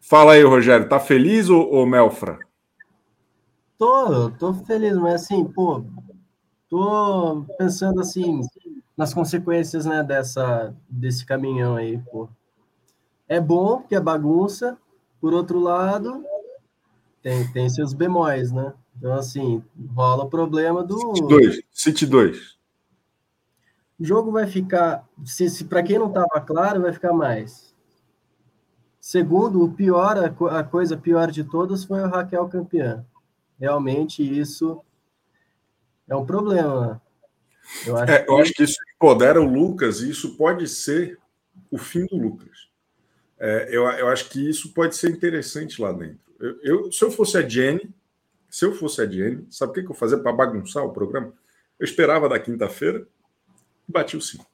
Fala 0.00 0.34
aí, 0.34 0.42
Rogério. 0.42 0.88
Tá 0.88 1.00
feliz, 1.00 1.50
ô, 1.50 1.62
ô 1.62 1.84
Melfra? 1.84 2.38
Tô, 3.78 4.30
tô 4.30 4.54
feliz, 4.54 4.96
mas 4.96 5.22
assim, 5.22 5.44
pô, 5.44 5.84
tô 6.68 7.44
pensando 7.58 8.00
assim 8.00 8.40
nas 8.96 9.12
consequências, 9.12 9.84
né, 9.86 10.02
dessa 10.02 10.74
desse 10.88 11.24
caminhão 11.24 11.76
aí, 11.76 11.98
pô. 11.98 12.28
É 13.28 13.40
bom 13.40 13.82
que 13.82 13.94
é 13.94 14.00
bagunça, 14.00 14.78
por 15.20 15.34
outro 15.34 15.58
lado, 15.60 16.24
tem, 17.22 17.50
tem 17.52 17.68
seus 17.68 17.92
bemóis, 17.92 18.52
né? 18.52 18.74
Então, 18.96 19.12
assim, 19.14 19.62
rola 19.94 20.24
o 20.24 20.30
problema 20.30 20.82
do 20.82 20.98
City 20.98 21.26
2. 21.28 21.60
City 21.72 22.06
2. 22.06 22.56
o 23.98 24.04
jogo 24.04 24.30
vai 24.30 24.46
ficar, 24.46 25.06
se, 25.24 25.48
se 25.50 25.64
para 25.64 25.82
quem 25.82 25.98
não 25.98 26.08
estava 26.08 26.40
claro, 26.40 26.82
vai 26.82 26.92
ficar 26.92 27.12
mais. 27.12 27.74
Segundo, 29.00 29.62
o 29.62 29.72
pior, 29.72 30.18
a, 30.18 30.28
co- 30.30 30.48
a 30.48 30.62
coisa 30.64 30.96
pior 30.96 31.30
de 31.30 31.44
todas 31.44 31.84
foi 31.84 32.00
o 32.02 32.08
Raquel 32.08 32.48
campeã. 32.48 33.04
Realmente 33.58 34.22
isso 34.22 34.82
é 36.08 36.14
um 36.16 36.24
problema. 36.26 37.00
Eu 37.86 37.96
acho, 37.96 38.12
É, 38.12 38.24
eu 38.28 38.38
acho 38.38 38.52
que 38.52 38.62
isso 38.62 38.76
empodera 38.94 39.40
o 39.40 39.44
Lucas 39.44 40.00
e 40.00 40.10
isso 40.10 40.36
pode 40.36 40.68
ser 40.68 41.18
o 41.70 41.78
fim 41.78 42.06
do 42.06 42.16
Lucas. 42.16 42.68
É, 43.38 43.68
eu, 43.70 43.84
eu 43.90 44.08
acho 44.08 44.28
que 44.30 44.48
isso 44.48 44.72
pode 44.72 44.96
ser 44.96 45.10
interessante 45.10 45.80
lá 45.82 45.92
dentro. 45.92 46.20
Eu, 46.38 46.60
eu- 46.62 46.92
se 46.92 47.04
eu 47.04 47.10
fosse 47.10 47.36
a 47.36 47.46
Jenny, 47.48 47.90
se 48.48 48.64
eu 48.64 48.72
fosse 48.74 49.00
a 49.02 49.06
Jenny, 49.06 49.46
sabe 49.50 49.72
o 49.72 49.74
que, 49.74 49.82
que 49.82 49.90
eu 49.90 49.94
fazia 49.94 50.18
para 50.18 50.32
bagunçar 50.32 50.84
o 50.84 50.92
programa? 50.92 51.32
Eu 51.78 51.84
esperava 51.84 52.28
da 52.28 52.38
quinta-feira 52.38 53.06
e 53.88 53.92
bati 53.92 54.16
o 54.16 54.20
cinco. 54.20 54.46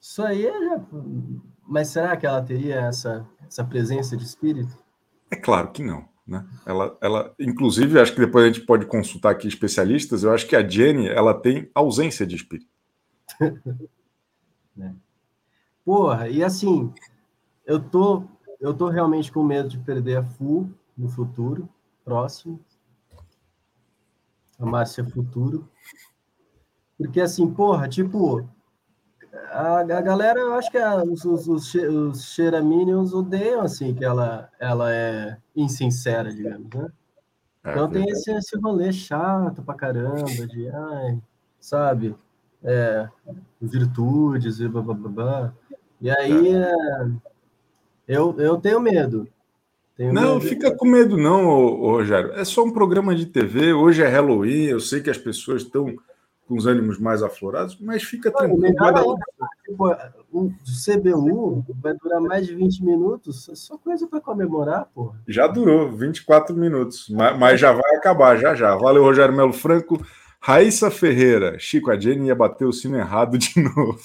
Isso 0.00 0.22
aí 0.22 0.46
é. 0.46 0.80
Mas 1.66 1.88
será 1.88 2.16
que 2.16 2.26
ela 2.26 2.42
teria 2.42 2.80
essa, 2.82 3.26
essa 3.46 3.64
presença 3.64 4.16
de 4.16 4.24
espírito? 4.24 4.76
É 5.32 5.36
claro 5.36 5.72
que 5.72 5.82
não. 5.82 6.06
Né? 6.26 6.46
Ela, 6.66 6.96
ela, 7.00 7.34
inclusive, 7.40 7.98
acho 7.98 8.12
que 8.12 8.20
depois 8.20 8.44
a 8.44 8.48
gente 8.48 8.66
pode 8.66 8.84
consultar 8.84 9.32
aqui 9.32 9.48
especialistas. 9.48 10.22
Eu 10.22 10.32
acho 10.32 10.46
que 10.46 10.54
a 10.54 10.68
Jenny 10.68 11.08
ela 11.08 11.32
tem 11.32 11.70
ausência 11.74 12.26
de 12.26 12.36
espírito. 12.36 12.70
Porra, 15.84 16.28
e 16.28 16.44
assim, 16.44 16.92
eu 17.66 17.80
tô, 17.80 18.24
eu 18.60 18.74
tô 18.74 18.88
realmente 18.88 19.32
com 19.32 19.42
medo 19.42 19.70
de 19.70 19.78
perder 19.78 20.18
a 20.18 20.22
Fu 20.22 20.70
no 20.96 21.08
futuro 21.08 21.66
próximo. 22.04 22.60
A 24.58 24.66
Márcia 24.66 25.04
Futuro. 25.04 25.66
Porque 26.96 27.20
assim, 27.20 27.52
porra, 27.52 27.88
tipo, 27.88 28.48
a, 29.50 29.78
a 29.80 30.00
galera, 30.00 30.38
eu 30.40 30.54
acho 30.54 30.70
que 30.70 30.78
a- 30.78 31.02
os, 31.02 31.24
os, 31.24 31.48
os, 31.48 31.74
os 31.74 32.24
Xeraminions 32.34 33.12
odeiam, 33.14 33.62
assim, 33.62 33.94
que 33.94 34.04
ela, 34.04 34.50
ela 34.60 34.92
é 34.94 35.36
insincera, 35.56 36.32
digamos, 36.32 36.68
né? 36.74 36.88
É, 37.64 37.70
Então 37.70 37.88
tem 37.88 38.04
esse, 38.08 38.30
esse 38.32 38.58
rolê 38.58 38.92
chato 38.92 39.62
pra 39.62 39.74
caramba, 39.74 40.46
de, 40.46 40.68
ai, 40.68 41.18
sabe, 41.60 42.14
é, 42.62 43.08
virtudes 43.60 44.60
e 44.60 44.68
blá, 44.68 44.82
blá, 44.82 44.94
blá, 44.94 45.08
blá. 45.10 45.54
E 46.00 46.10
aí, 46.10 46.54
é, 46.54 46.72
eu, 48.08 48.34
eu 48.38 48.56
tenho 48.58 48.80
medo. 48.80 49.26
Tenho 49.96 50.12
Não, 50.12 50.34
medo. 50.34 50.48
fica 50.48 50.74
com 50.76 50.86
medo, 50.86 51.16
não, 51.16 51.46
ô- 51.46 51.80
ô, 51.82 51.90
Rogério. 51.92 52.32
É 52.32 52.44
só 52.44 52.64
um 52.64 52.72
programa 52.72 53.14
de 53.14 53.26
TV. 53.26 53.72
Hoje 53.72 54.02
é 54.02 54.08
Halloween. 54.08 54.64
Eu 54.64 54.80
sei 54.80 55.00
que 55.00 55.10
as 55.10 55.18
pessoas 55.18 55.62
estão 55.62 55.94
com 56.52 56.58
os 56.58 56.66
ânimos 56.66 56.98
mais 56.98 57.22
aflorados, 57.22 57.78
mas 57.80 58.02
fica 58.02 58.30
Pô, 58.30 58.38
tranquilo. 58.38 58.64
ainda, 58.66 59.04
tipo, 59.64 59.88
o 60.32 60.50
CBU 60.84 61.64
vai 61.80 61.94
durar 61.94 62.20
mais 62.20 62.46
de 62.46 62.54
20 62.54 62.84
minutos, 62.84 63.48
é 63.48 63.54
só 63.54 63.78
coisa 63.78 64.06
para 64.06 64.20
comemorar, 64.20 64.86
porra. 64.94 65.18
Já 65.26 65.46
durou 65.46 65.90
24 65.90 66.54
minutos, 66.54 67.08
ma- 67.08 67.32
mas 67.34 67.58
já 67.58 67.72
vai 67.72 67.96
acabar, 67.96 68.36
já 68.36 68.54
já. 68.54 68.76
Valeu, 68.76 69.02
Rogério 69.02 69.34
Melo 69.34 69.52
Franco. 69.52 69.98
Raíssa 70.40 70.90
Ferreira. 70.90 71.56
Chico, 71.58 71.90
a 71.90 71.98
Jenny 71.98 72.26
ia 72.26 72.34
bater 72.34 72.64
o 72.66 72.72
sino 72.72 72.96
errado 72.98 73.38
de 73.38 73.52
novo. 73.62 74.00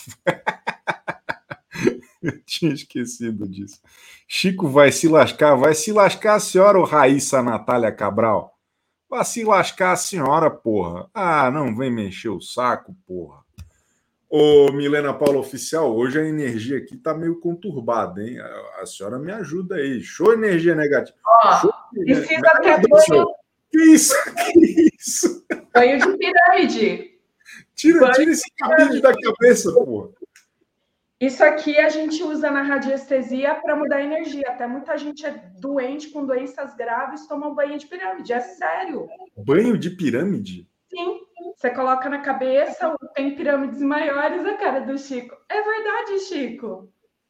Eu 2.21 2.39
tinha 2.45 2.73
esquecido 2.73 3.47
disso. 3.47 3.79
Chico 4.27 4.67
vai 4.67 4.91
se 4.91 5.07
lascar. 5.07 5.55
Vai 5.55 5.73
se 5.73 5.91
lascar 5.91 6.35
a 6.35 6.39
senhora, 6.39 6.79
ô 6.79 6.83
Raíssa 6.83 7.41
Natália 7.41 7.91
Cabral? 7.91 8.56
Vai 9.09 9.23
se 9.23 9.43
lascar 9.43 9.93
a 9.93 9.95
senhora, 9.95 10.49
porra. 10.49 11.09
Ah, 11.13 11.49
não 11.49 11.75
vem 11.75 11.89
me 11.89 12.07
encher 12.07 12.29
o 12.29 12.41
saco, 12.41 12.95
porra. 13.07 13.41
Ô, 14.29 14.69
Milena 14.73 15.13
Paula 15.13 15.39
Oficial, 15.39 15.95
hoje 15.95 16.19
a 16.19 16.25
energia 16.25 16.77
aqui 16.77 16.97
tá 16.97 17.13
meio 17.13 17.39
conturbada, 17.39 18.21
hein? 18.21 18.37
A, 18.39 18.81
a 18.81 18.85
senhora 18.85 19.17
me 19.17 19.31
ajuda 19.31 19.75
aí. 19.75 20.01
Show 20.01 20.33
energia 20.33 20.75
negativa. 20.75 21.17
Ó, 21.25 21.57
Show 21.61 21.73
e 21.95 22.15
fica 22.15 22.49
até 22.49 22.77
banho, 22.81 23.27
Que 23.71 23.81
isso? 23.93 24.13
Que 24.51 24.89
isso? 24.99 25.45
banho 25.73 25.99
de 25.99 26.17
pirâmide. 26.17 27.17
Tira, 27.73 28.11
tira 28.11 28.31
esse 28.31 28.51
cabelo 28.57 29.01
da 29.01 29.13
cabeça, 29.13 29.71
porra. 29.71 30.09
Isso 31.19 31.43
aqui 31.43 31.75
a 31.77 31.89
gente 31.89 32.21
usa 32.23 32.51
na 32.51 32.61
radiestesia 32.61 33.55
para 33.55 33.75
mudar 33.75 33.97
a 33.97 34.03
energia. 34.03 34.47
Até 34.49 34.67
muita 34.67 34.95
gente 34.97 35.25
é 35.25 35.31
doente 35.59 36.09
com 36.09 36.25
doenças 36.25 36.75
graves, 36.75 37.27
toma 37.27 37.47
um 37.47 37.55
banho 37.55 37.77
de 37.77 37.87
pirâmide. 37.87 38.33
É 38.33 38.39
sério. 38.39 39.07
Banho 39.35 39.77
de 39.77 39.89
pirâmide? 39.89 40.67
Sim. 40.89 41.19
Você 41.55 41.71
coloca 41.71 42.07
na 42.07 42.19
cabeça, 42.19 42.95
tem 43.15 43.35
pirâmides 43.35 43.81
maiores, 43.81 44.45
a 44.45 44.53
cara 44.57 44.81
do 44.81 44.95
Chico. 44.97 45.35
É 45.49 45.59
verdade, 45.61 46.19
Chico. 46.19 46.87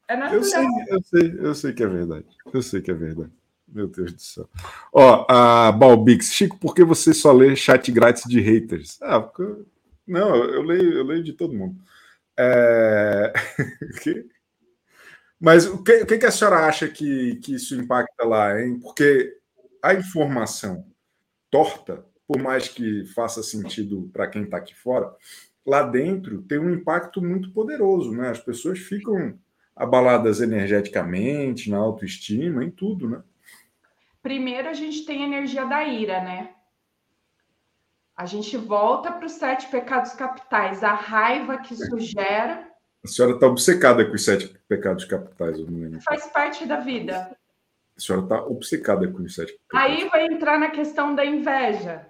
É 0.09 0.15
Eu 0.15 0.19
natural. 0.19 0.43
sei, 0.43 0.65
eu 0.89 1.01
sei, 1.03 1.39
eu 1.39 1.55
sei 1.55 1.73
que 1.73 1.83
é 1.83 1.87
verdade. 1.87 2.25
Eu 2.53 2.61
sei 2.61 2.81
que 2.81 2.91
é 2.91 2.93
verdade. 2.93 3.31
Meu 3.69 3.87
Deus 3.87 4.13
do 4.13 4.21
céu. 4.21 4.49
Ó, 4.93 5.25
a 5.29 5.71
Balbix, 5.71 6.33
Chico, 6.33 6.57
por 6.59 6.73
que 6.75 6.83
você 6.83 7.13
só 7.13 7.31
lê 7.31 7.55
chat 7.55 7.89
grátis 7.91 8.23
de 8.27 8.41
haters? 8.41 8.97
Ah, 9.01 9.21
porque... 9.21 9.43
eu- 9.43 9.65
não, 10.05 10.35
eu 10.35 10.61
leio, 10.61 10.93
eu 10.93 11.03
leio 11.05 11.23
de 11.23 11.33
todo 11.33 11.53
mundo. 11.53 11.75
É... 12.37 13.33
Mas 15.39 15.65
o 15.67 15.83
que, 15.83 16.01
o 16.01 16.05
que 16.05 16.25
a 16.25 16.31
senhora 16.31 16.65
acha 16.65 16.87
que, 16.87 17.35
que 17.37 17.55
isso 17.55 17.75
impacta 17.75 18.25
lá, 18.25 18.59
hein? 18.59 18.79
Porque 18.79 19.37
a 19.83 19.93
informação 19.93 20.85
torta, 21.51 22.03
por 22.27 22.41
mais 22.41 22.67
que 22.67 23.05
faça 23.13 23.43
sentido 23.43 24.09
para 24.11 24.27
quem 24.27 24.43
está 24.43 24.57
aqui 24.57 24.75
fora, 24.75 25.13
lá 25.65 25.83
dentro 25.83 26.41
tem 26.41 26.59
um 26.59 26.73
impacto 26.73 27.21
muito 27.21 27.51
poderoso, 27.51 28.11
né? 28.13 28.29
As 28.29 28.39
pessoas 28.39 28.79
ficam 28.79 29.37
abaladas 29.75 30.41
energeticamente, 30.41 31.69
na 31.69 31.77
autoestima, 31.77 32.63
em 32.63 32.71
tudo, 32.71 33.07
né? 33.07 33.21
Primeiro 34.23 34.67
a 34.67 34.73
gente 34.73 35.05
tem 35.05 35.23
a 35.23 35.27
energia 35.27 35.65
da 35.65 35.83
ira, 35.85 36.23
né? 36.23 36.49
A 38.17 38.25
gente 38.25 38.57
volta 38.57 39.11
para 39.11 39.27
os 39.27 39.33
sete 39.33 39.67
pecados 39.67 40.13
capitais, 40.13 40.83
a 40.83 40.95
raiva 40.95 41.59
que 41.59 41.75
isso 41.75 41.99
gera. 41.99 42.67
A 43.05 43.07
senhora 43.07 43.35
está 43.35 43.45
obcecada 43.45 44.03
com 44.03 44.15
os 44.15 44.25
sete 44.25 44.47
pecados 44.67 45.05
capitais, 45.05 45.59
eu 45.59 45.67
não 45.69 45.81
lembro. 45.81 46.01
Faz 46.01 46.25
parte 46.31 46.65
da 46.65 46.77
vida. 46.77 47.37
A 47.95 48.01
senhora 48.01 48.25
está 48.25 48.43
obcecada 48.43 49.07
com 49.07 49.21
os 49.21 49.35
sete 49.35 49.53
pecados. 49.53 49.91
Aí 49.91 50.09
vai 50.09 50.25
entrar 50.25 50.57
na 50.57 50.71
questão 50.71 51.13
da 51.13 51.23
inveja. 51.23 52.07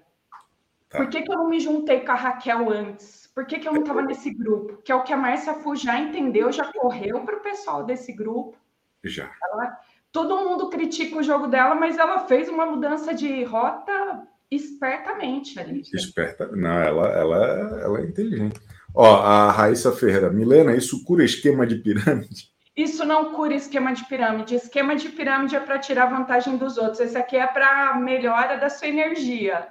Tá. 0.88 1.00
Por 1.00 1.10
que, 1.10 1.24
que 1.24 1.30
eu 1.30 1.36
não 1.36 1.50
me 1.50 1.60
juntei 1.60 2.00
com 2.00 2.12
a 2.14 2.16
Raquel 2.16 2.72
antes? 2.72 3.28
Por 3.36 3.46
que, 3.46 3.60
que 3.60 3.68
eu 3.68 3.74
não 3.74 3.82
estava 3.82 4.02
nesse 4.02 4.34
grupo? 4.34 4.82
Que 4.82 4.94
é 4.94 4.96
o 4.96 5.04
que 5.04 5.12
a 5.12 5.18
Márcia 5.18 5.56
Fu 5.56 5.76
já 5.76 6.00
entendeu, 6.00 6.54
já 6.54 6.72
correu 6.72 7.20
para 7.26 7.36
o 7.36 7.42
pessoal 7.42 7.84
desse 7.84 8.14
grupo. 8.14 8.58
Já. 9.04 9.30
Ela, 9.44 9.78
todo 10.10 10.38
mundo 10.38 10.70
critica 10.70 11.18
o 11.18 11.24
jogo 11.24 11.48
dela, 11.48 11.76
mas 11.76 11.98
ela 11.98 12.20
fez 12.20 12.48
uma 12.48 12.66
mudança 12.66 13.14
de 13.14 13.44
rota 13.44 14.26
espertamente 14.52 15.60
ali. 15.60 15.82
Esperta. 15.94 16.48
Não, 16.48 16.80
ela, 16.80 17.08
ela, 17.10 17.38
ela 17.82 18.00
é 18.00 18.04
inteligente. 18.04 18.60
Ó, 18.94 19.22
a 19.22 19.52
Raíssa 19.52 19.92
Ferreira, 19.92 20.30
Milena, 20.30 20.76
isso 20.76 21.04
cura 21.04 21.24
esquema 21.24 21.68
de 21.68 21.76
pirâmide? 21.76 22.50
Isso 22.76 23.04
não 23.06 23.34
cura 23.34 23.56
esquema 23.56 23.94
de 23.94 24.06
pirâmide. 24.06 24.56
Esquema 24.56 24.96
de 24.96 25.10
pirâmide 25.10 25.56
é 25.56 25.60
para 25.60 25.80
tirar 25.80 26.06
vantagem 26.08 26.58
dos 26.58 26.78
outros. 26.78 27.00
Esse 27.00 27.18
aqui 27.18 27.36
é 27.36 27.48
para 27.48 27.96
melhora 27.96 28.58
da 28.58 28.70
sua 28.70 28.88
energia. 28.88 29.68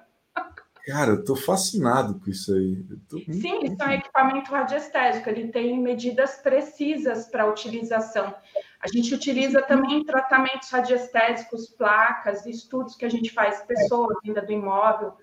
Cara, 0.86 1.12
eu 1.12 1.24
tô 1.24 1.34
fascinado 1.34 2.20
com 2.20 2.30
isso 2.30 2.54
aí. 2.54 2.76
Tô... 3.08 3.18
Sim, 3.18 3.64
isso 3.64 3.82
é 3.82 3.86
um 3.86 3.90
equipamento 3.90 4.52
radiestésico. 4.52 5.28
Ele 5.28 5.48
tem 5.48 5.80
medidas 5.80 6.36
precisas 6.36 7.26
para 7.26 7.50
utilização. 7.50 8.32
A 8.80 8.86
gente 8.86 9.12
utiliza 9.12 9.60
também 9.62 10.04
tratamentos 10.04 10.70
radiestésicos, 10.70 11.70
placas, 11.70 12.46
estudos 12.46 12.94
que 12.94 13.04
a 13.04 13.08
gente 13.08 13.32
faz, 13.32 13.62
pessoas 13.62 14.16
vinda 14.22 14.40
do 14.40 14.52
imóvel, 14.52 15.14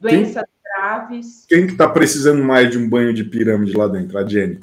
doenças 0.00 0.42
quem, 0.42 0.72
graves. 0.74 1.46
Quem 1.46 1.66
que 1.66 1.72
está 1.72 1.86
precisando 1.86 2.42
mais 2.42 2.70
de 2.70 2.78
um 2.78 2.88
banho 2.88 3.12
de 3.12 3.24
pirâmide 3.24 3.76
lá 3.76 3.88
dentro? 3.88 4.16
A 4.16 4.26
Jenny. 4.26 4.60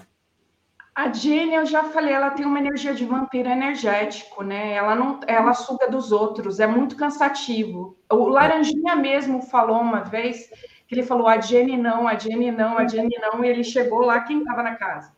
A 0.96 1.13
Jenny, 1.13 1.54
eu 1.54 1.67
já 1.67 1.84
falei, 1.84 2.13
ela 2.13 2.32
tem 2.32 2.48
uma 2.48 2.58
energia 2.58 2.96
de 2.96 3.06
vampiro 3.06 3.48
energético, 3.48 4.43
né? 4.43 4.74
Ela 4.74 4.96
não, 4.96 5.20
ela 5.28 5.54
suga 5.54 5.88
dos 5.88 6.12
outros, 6.12 6.60
é 6.60 6.65
muito 6.65 6.96
cansativo. 6.96 7.96
O 8.12 8.28
Laranjinha 8.28 8.96
mesmo 8.96 9.41
falou 9.41 9.82
uma 9.82 10.02
vez 10.02 10.50
que 10.88 10.96
ele 10.96 11.04
falou 11.04 11.28
a 11.28 11.39
Jenny 11.39 11.76
não, 11.76 12.08
a 12.08 12.17
Jenny 12.17 12.52
não, 12.52 12.78
a 12.78 12.88
Jenny 12.88 13.17
não, 13.20 13.43
e 13.43 13.50
ele 13.50 13.63
chegou 13.63 14.00
lá 14.00 14.22
quem 14.22 14.39
estava 14.39 14.63
na 14.63 14.76
casa 14.76 15.17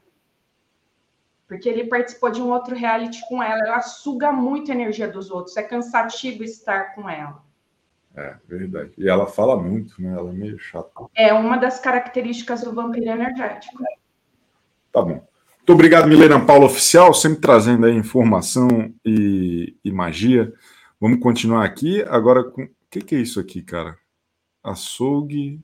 porque 1.50 1.68
ele 1.68 1.86
participou 1.86 2.30
de 2.30 2.40
um 2.40 2.50
outro 2.52 2.76
reality 2.76 3.28
com 3.28 3.42
ela. 3.42 3.60
Ela 3.66 3.82
suga 3.82 4.32
muito 4.32 4.72
a 4.72 4.76
energia 4.76 5.08
dos 5.08 5.32
outros, 5.32 5.58
é 5.58 5.64
cansativo 5.64 6.44
estar 6.44 6.94
com 6.94 7.10
ela. 7.10 7.42
É, 8.16 8.36
verdade. 8.48 8.92
E 8.96 9.10
ela 9.10 9.26
fala 9.26 9.58
muito, 9.58 10.00
né? 10.00 10.16
Ela 10.16 10.30
é 10.30 10.34
meio 10.34 10.60
chata. 10.60 10.92
É 11.16 11.34
uma 11.34 11.58
das 11.58 11.80
características 11.80 12.62
do 12.62 12.72
vampiro 12.72 13.10
energético. 13.10 13.84
Tá 14.92 15.02
bom. 15.02 15.28
Muito 15.58 15.74
obrigado, 15.74 16.08
Milena 16.08 16.40
Paula 16.40 16.66
Oficial, 16.66 17.14
sempre 17.16 17.42
trazendo 17.42 17.88
aí 17.88 17.96
informação 17.96 18.94
e, 19.04 19.76
e 19.84 19.92
magia. 19.92 20.54
Vamos 21.02 21.20
continuar 21.20 21.66
aqui 21.66 22.04
agora 22.04 22.44
com. 22.44 22.68
O 22.90 22.92
que, 22.92 23.02
que 23.02 23.16
é 23.16 23.20
isso 23.20 23.40
aqui, 23.40 23.62
cara? 23.62 23.98
Açougue 24.64 25.62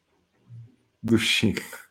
do 1.02 1.18
Chico. 1.18 1.86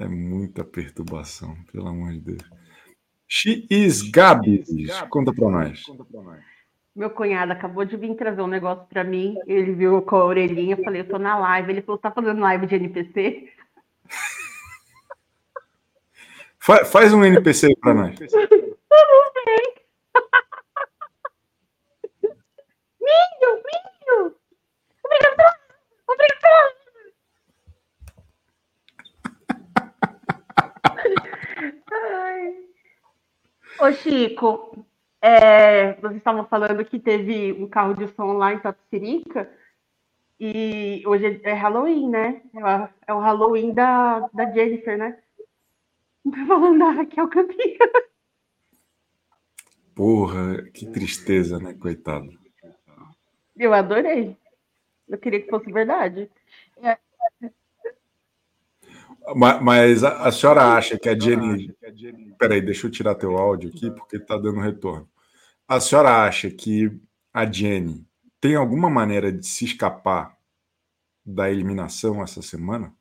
É 0.00 0.06
muita 0.06 0.62
perturbação, 0.62 1.56
pelo 1.72 1.88
amor 1.88 2.12
de 2.12 2.20
Deus. 2.20 2.42
She 3.26 3.66
is 3.68 4.00
Gabi. 4.02 4.64
Conta 5.10 5.34
para 5.34 5.50
nós. 5.50 5.82
Meu 6.94 7.10
cunhado 7.10 7.50
acabou 7.52 7.84
de 7.84 7.96
vir 7.96 8.14
trazer 8.14 8.40
um 8.40 8.46
negócio 8.46 8.86
para 8.86 9.02
mim. 9.02 9.36
Ele 9.44 9.72
viu 9.72 10.00
com 10.02 10.14
a 10.16 10.24
orelhinha. 10.24 10.76
Eu 10.76 10.84
falei, 10.84 11.00
eu 11.00 11.08
tô 11.08 11.18
na 11.18 11.36
live. 11.36 11.72
Ele 11.72 11.82
falou, 11.82 11.98
tá 11.98 12.12
fazendo 12.12 12.40
live 12.40 12.66
de 12.66 12.76
NPC? 12.76 13.52
faz 16.60 17.12
um 17.12 17.24
NPC 17.24 17.74
para 17.80 17.94
nós. 17.94 18.20
Eu 18.20 18.28
não 18.30 18.48
sei. 19.44 19.78
Milho, 23.54 23.62
milho. 23.64 24.36
Obrigado. 25.04 25.42
Obrigado. 26.08 26.78
Ô, 33.80 33.92
Chico, 33.92 34.86
é, 35.20 35.94
vocês 35.94 36.16
estavam 36.16 36.46
falando 36.46 36.84
que 36.84 36.98
teve 36.98 37.52
um 37.52 37.68
carro 37.68 37.94
de 37.94 38.08
som 38.08 38.32
lá 38.32 38.52
em 38.52 38.58
Tapsirica 38.58 39.50
e 40.38 41.02
hoje 41.06 41.40
é 41.42 41.52
Halloween, 41.52 42.08
né? 42.08 42.42
É 43.06 43.12
o 43.12 43.18
Halloween 43.18 43.72
da, 43.72 44.28
da 44.32 44.50
Jennifer, 44.52 44.96
né? 44.96 45.18
Não 46.24 46.46
falando 46.46 46.78
da 46.78 46.90
Raquel 46.90 47.28
Campinha. 47.28 47.78
Porra, 49.94 50.62
que 50.72 50.86
tristeza, 50.86 51.58
né? 51.58 51.74
Coitado. 51.74 52.28
Eu 53.58 53.74
adorei. 53.74 54.36
Eu 55.08 55.18
queria 55.18 55.42
que 55.42 55.50
fosse 55.50 55.72
verdade. 55.72 56.30
É, 56.82 56.98
mas 59.34 60.04
a, 60.04 60.28
a, 60.28 60.32
senhora 60.32 60.74
acha 60.74 60.98
que 60.98 61.08
a 61.08 61.18
Jenny. 61.18 61.74
Peraí, 62.38 62.60
deixa 62.60 62.86
eu 62.86 62.90
tirar 62.90 63.14
teu 63.14 63.36
áudio 63.36 63.70
aqui, 63.70 63.90
porque 63.90 64.16
está 64.16 64.36
dando 64.36 64.60
retorno. 64.60 65.08
A 65.66 65.80
senhora 65.80 66.24
acha 66.24 66.50
que 66.50 66.98
a 67.32 67.50
Jenny 67.50 68.06
tem 68.40 68.54
alguma 68.54 68.88
maneira 68.88 69.30
de 69.32 69.46
se 69.46 69.64
escapar 69.64 70.36
da 71.24 71.50
eliminação 71.50 72.22
essa 72.22 72.40
semana? 72.40 72.94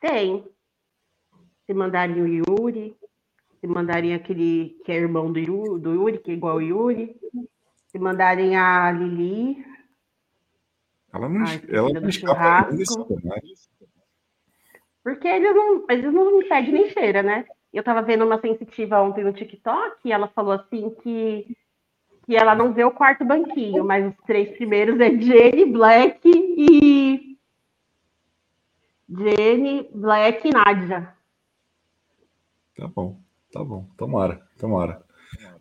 Tem. 0.00 0.44
Se 1.66 1.74
mandarem 1.74 2.20
o 2.20 2.26
Yuri, 2.26 2.96
se 3.60 3.66
mandarem 3.66 4.14
aquele 4.14 4.80
que 4.84 4.90
é 4.90 4.96
irmão 4.96 5.32
do 5.32 5.38
Yuri, 5.38 5.80
do 5.80 5.94
Yuri 5.94 6.18
que 6.18 6.32
é 6.32 6.34
igual 6.34 6.56
o 6.56 6.60
Yuri, 6.60 7.14
se 7.90 7.98
mandarem 7.98 8.56
a 8.56 8.90
Lili. 8.92 9.64
Ela 11.12 11.28
não, 11.28 11.44
ela 11.68 12.00
não 12.00 12.08
escapa 12.08 12.70
desse 12.70 12.94
cenário. 12.94 13.48
Porque 15.02 15.26
eles 15.26 15.54
não, 15.54 15.84
eles 15.88 16.12
não 16.12 16.38
me 16.38 16.48
pedem 16.48 16.72
nem 16.72 16.90
cheira, 16.90 17.22
né? 17.22 17.44
Eu 17.72 17.82
tava 17.82 18.02
vendo 18.02 18.24
uma 18.24 18.40
sensitiva 18.40 19.00
ontem 19.00 19.24
no 19.24 19.32
TikTok 19.32 19.96
e 20.04 20.12
ela 20.12 20.28
falou 20.28 20.52
assim 20.52 20.90
que, 21.02 21.56
que 22.26 22.36
ela 22.36 22.54
não 22.54 22.72
vê 22.72 22.84
o 22.84 22.92
quarto 22.92 23.24
banquinho, 23.24 23.84
mas 23.84 24.06
os 24.06 24.24
três 24.24 24.56
primeiros 24.56 25.00
é 25.00 25.10
Jenny, 25.10 25.66
Black 25.66 26.20
e. 26.24 27.36
Jenny, 29.08 29.90
Black 29.92 30.48
e 30.48 30.52
Nádia. 30.52 31.14
Tá 32.76 32.86
bom, 32.86 33.20
tá 33.52 33.64
bom. 33.64 33.88
Tomara, 33.96 34.46
tomara. 34.58 35.09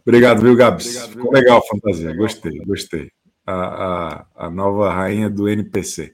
Obrigado, 0.06 0.42
viu, 0.42 0.56
Gabs? 0.56 1.08
Ficou 1.08 1.32
legal 1.32 1.60
a 1.60 1.68
fantasia. 1.68 2.16
Gostei, 2.16 2.58
gostei. 2.60 3.12
A, 3.46 3.54
a, 3.54 4.26
a 4.46 4.50
nova 4.50 4.92
rainha 4.92 5.30
do 5.30 5.48
NPC. 5.48 6.14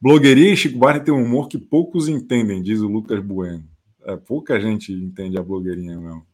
Blogueirinha 0.00 0.52
e 0.52 0.56
Chico 0.56 0.78
Barney 0.78 1.04
tem 1.04 1.14
um 1.14 1.22
humor 1.22 1.48
que 1.48 1.58
poucos 1.58 2.08
entendem, 2.08 2.60
diz 2.60 2.80
o 2.80 2.88
Lucas 2.88 3.20
Bueno. 3.20 3.64
É, 4.04 4.16
pouca 4.16 4.60
gente 4.60 4.92
entende 4.92 5.38
a 5.38 5.42
blogueirinha 5.42 5.96
mesmo. 5.96 6.26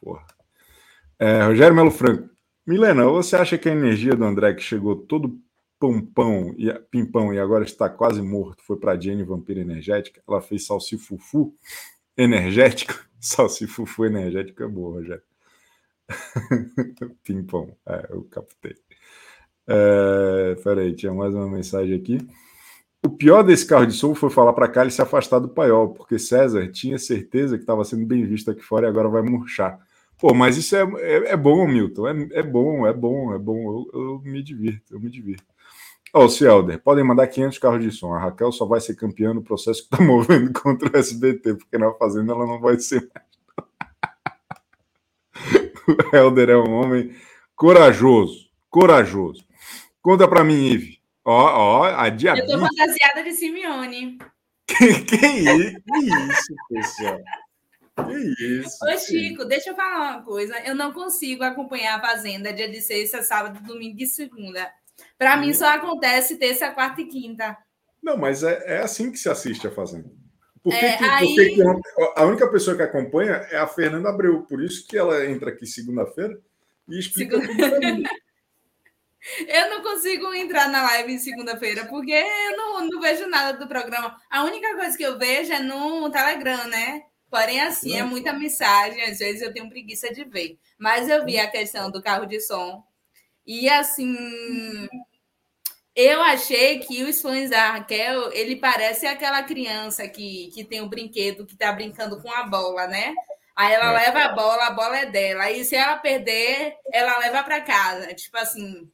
Porra. 0.00 0.24
É, 1.18 1.42
Rogério 1.42 1.74
Melo 1.74 1.90
Franco. 1.90 2.30
Milena, 2.64 3.04
você 3.06 3.34
acha 3.34 3.58
que 3.58 3.68
a 3.68 3.72
energia 3.72 4.14
do 4.14 4.24
André 4.24 4.54
que 4.54 4.62
chegou 4.62 4.94
todo 4.94 5.40
pampão 5.80 6.54
e 6.56 6.72
pimpão 6.90 7.32
e 7.32 7.38
agora 7.38 7.64
está 7.64 7.88
quase 7.88 8.20
morto 8.20 8.62
foi 8.62 8.76
para 8.76 8.92
a 8.92 9.00
Jenny 9.00 9.24
Vampira 9.24 9.60
Energética? 9.60 10.22
Ela 10.28 10.40
fez 10.40 10.66
salsifufu 10.66 11.54
energética? 12.16 12.94
Salsifufu 13.18 14.04
energética 14.04 14.64
é 14.64 14.68
boa, 14.68 15.00
Rogério. 15.00 15.22
pimpão, 17.22 17.70
é, 17.86 18.06
eu 18.10 18.24
captei. 18.24 18.74
É, 19.66 20.56
peraí, 20.64 20.94
tinha 20.94 21.12
mais 21.12 21.34
uma 21.34 21.48
mensagem 21.48 21.94
aqui. 21.94 22.18
O 23.04 23.10
pior 23.10 23.42
desse 23.42 23.66
carro 23.66 23.86
de 23.86 23.92
som 23.92 24.14
foi 24.14 24.30
falar 24.30 24.52
para 24.52 24.68
cá 24.68 24.82
ele 24.82 24.90
se 24.90 25.00
afastar 25.00 25.38
do 25.38 25.48
paiol, 25.48 25.90
porque 25.90 26.18
César 26.18 26.68
tinha 26.72 26.98
certeza 26.98 27.56
que 27.56 27.62
estava 27.62 27.84
sendo 27.84 28.04
bem 28.06 28.24
visto 28.26 28.50
aqui 28.50 28.62
fora 28.62 28.86
e 28.86 28.88
agora 28.88 29.08
vai 29.08 29.22
murchar. 29.22 29.78
Pô, 30.18 30.34
mas 30.34 30.56
isso 30.56 30.74
é, 30.74 30.82
é, 30.98 31.32
é 31.32 31.36
bom, 31.36 31.66
Milton. 31.66 32.08
É, 32.08 32.40
é, 32.40 32.42
bom, 32.42 32.86
é 32.86 32.92
bom, 32.92 33.34
é 33.34 33.38
bom. 33.38 33.86
Eu, 33.94 34.00
eu 34.00 34.20
me 34.24 34.42
divirto, 34.42 34.94
eu 34.94 35.00
me 35.00 35.08
divirto. 35.08 35.44
Ó, 36.12 36.24
oh, 36.24 36.28
Cielder, 36.28 36.82
podem 36.82 37.04
mandar 37.04 37.28
500 37.28 37.58
carros 37.58 37.84
de 37.84 37.92
som. 37.92 38.14
A 38.14 38.18
Raquel 38.18 38.50
só 38.50 38.66
vai 38.66 38.80
ser 38.80 38.96
campeã 38.96 39.32
no 39.32 39.42
processo 39.42 39.86
que 39.86 39.94
está 39.94 40.02
movendo 40.02 40.52
contra 40.52 40.90
o 40.90 40.96
SBT, 40.96 41.54
porque 41.54 41.78
na 41.78 41.92
Fazenda 41.94 42.32
ela 42.32 42.46
não 42.46 42.60
vai 42.60 42.78
ser 42.80 43.08
mais. 43.14 43.27
O 45.88 45.96
Helder 46.16 46.50
é 46.50 46.56
um 46.56 46.72
homem 46.72 47.14
corajoso, 47.54 48.48
corajoso. 48.68 49.44
Conta 50.00 50.28
pra 50.28 50.44
mim, 50.44 50.66
Ive. 50.66 50.98
Ó, 51.24 51.32
ó, 51.32 51.84
a 51.84 52.06
Eu 52.06 52.12
tô 52.12 52.16
diabetes. 52.16 52.54
fantasiada 52.54 53.22
de 53.22 53.32
Simeone. 53.32 54.18
Que, 54.66 55.02
que 55.02 55.26
isso, 55.26 56.54
que 56.68 56.74
pessoal? 56.74 57.18
Que 58.06 58.60
isso? 58.60 58.78
Ô, 58.84 58.98
Chico, 58.98 59.44
deixa 59.44 59.70
eu 59.70 59.74
falar 59.74 60.12
uma 60.12 60.22
coisa. 60.22 60.58
Eu 60.60 60.74
não 60.74 60.92
consigo 60.92 61.42
acompanhar 61.42 61.98
a 61.98 62.00
Fazenda 62.00 62.52
dia 62.52 62.70
de 62.70 62.80
sexta, 62.80 63.22
sábado, 63.22 63.60
domingo 63.66 64.00
e 64.00 64.06
segunda. 64.06 64.70
Para 65.16 65.36
mim, 65.36 65.52
só 65.52 65.66
acontece 65.68 66.36
terça, 66.36 66.70
quarta 66.70 67.00
e 67.00 67.06
quinta. 67.06 67.56
Não, 68.02 68.16
mas 68.16 68.42
é, 68.42 68.76
é 68.76 68.78
assim 68.78 69.10
que 69.10 69.18
se 69.18 69.28
assiste 69.28 69.66
a 69.66 69.70
Fazenda. 69.70 70.10
Por 70.62 70.72
que 70.72 70.84
É, 70.84 70.92
que- 70.96 71.04
por 71.04 71.10
aí- 71.10 71.34
que 71.34 71.50
que 71.54 71.62
a 72.16 72.24
única 72.24 72.48
pessoa 72.50 72.76
que 72.76 72.82
acompanha 72.82 73.46
é 73.50 73.56
a 73.56 73.66
Fernanda 73.66 74.08
Abreu. 74.08 74.42
Por 74.42 74.62
isso 74.62 74.86
que 74.86 74.96
ela 74.98 75.24
entra 75.26 75.50
aqui 75.50 75.66
segunda-feira 75.66 76.38
e 76.88 76.98
explica 76.98 77.38
mim. 77.38 77.46
Eu 79.48 79.68
não 79.68 79.82
consigo 79.82 80.32
entrar 80.32 80.68
na 80.68 80.82
live 80.82 81.12
em 81.12 81.18
segunda-feira, 81.18 81.84
porque 81.86 82.12
eu 82.12 82.56
não, 82.56 82.86
não 82.88 83.00
vejo 83.00 83.26
nada 83.26 83.58
do 83.58 83.66
programa. 83.68 84.16
A 84.30 84.44
única 84.44 84.74
coisa 84.76 84.96
que 84.96 85.02
eu 85.02 85.18
vejo 85.18 85.52
é 85.52 85.58
no 85.58 86.08
Telegram, 86.10 86.66
né? 86.68 87.02
Porém, 87.28 87.60
assim, 87.60 87.94
é 87.98 88.02
muita 88.02 88.32
mensagem, 88.32 89.02
às 89.02 89.18
vezes 89.18 89.42
eu 89.42 89.52
tenho 89.52 89.68
preguiça 89.68 90.14
de 90.14 90.24
ver. 90.24 90.56
Mas 90.78 91.08
eu 91.10 91.24
vi 91.26 91.38
a 91.38 91.50
questão 91.50 91.90
do 91.90 92.00
carro 92.00 92.24
de 92.26 92.40
som. 92.40 92.82
E 93.46 93.68
assim, 93.68 94.16
eu 96.00 96.22
achei 96.22 96.78
que 96.80 97.02
os 97.04 97.20
fãs 97.20 97.50
da 97.50 97.72
Raquel, 97.72 98.32
ele 98.32 98.56
parece 98.56 99.06
aquela 99.06 99.42
criança 99.42 100.08
que, 100.08 100.48
que 100.54 100.64
tem 100.64 100.80
o 100.80 100.88
brinquedo 100.88 101.44
que 101.46 101.56
tá 101.56 101.72
brincando 101.72 102.20
com 102.22 102.30
a 102.32 102.44
bola, 102.44 102.86
né? 102.86 103.14
Aí 103.56 103.72
ela 103.74 103.90
É. 103.92 104.06
leva 104.06 104.20
a 104.20 104.28
bola, 104.34 104.66
a 104.66 104.70
bola 104.70 104.98
é 104.98 105.06
dela. 105.06 105.44
Aí 105.44 105.64
se 105.64 105.74
ela 105.74 105.96
perder, 105.98 106.76
ela 106.92 107.18
leva 107.18 107.42
para 107.42 107.60
casa. 107.60 108.14
Tipo 108.14 108.38
assim, 108.38 108.88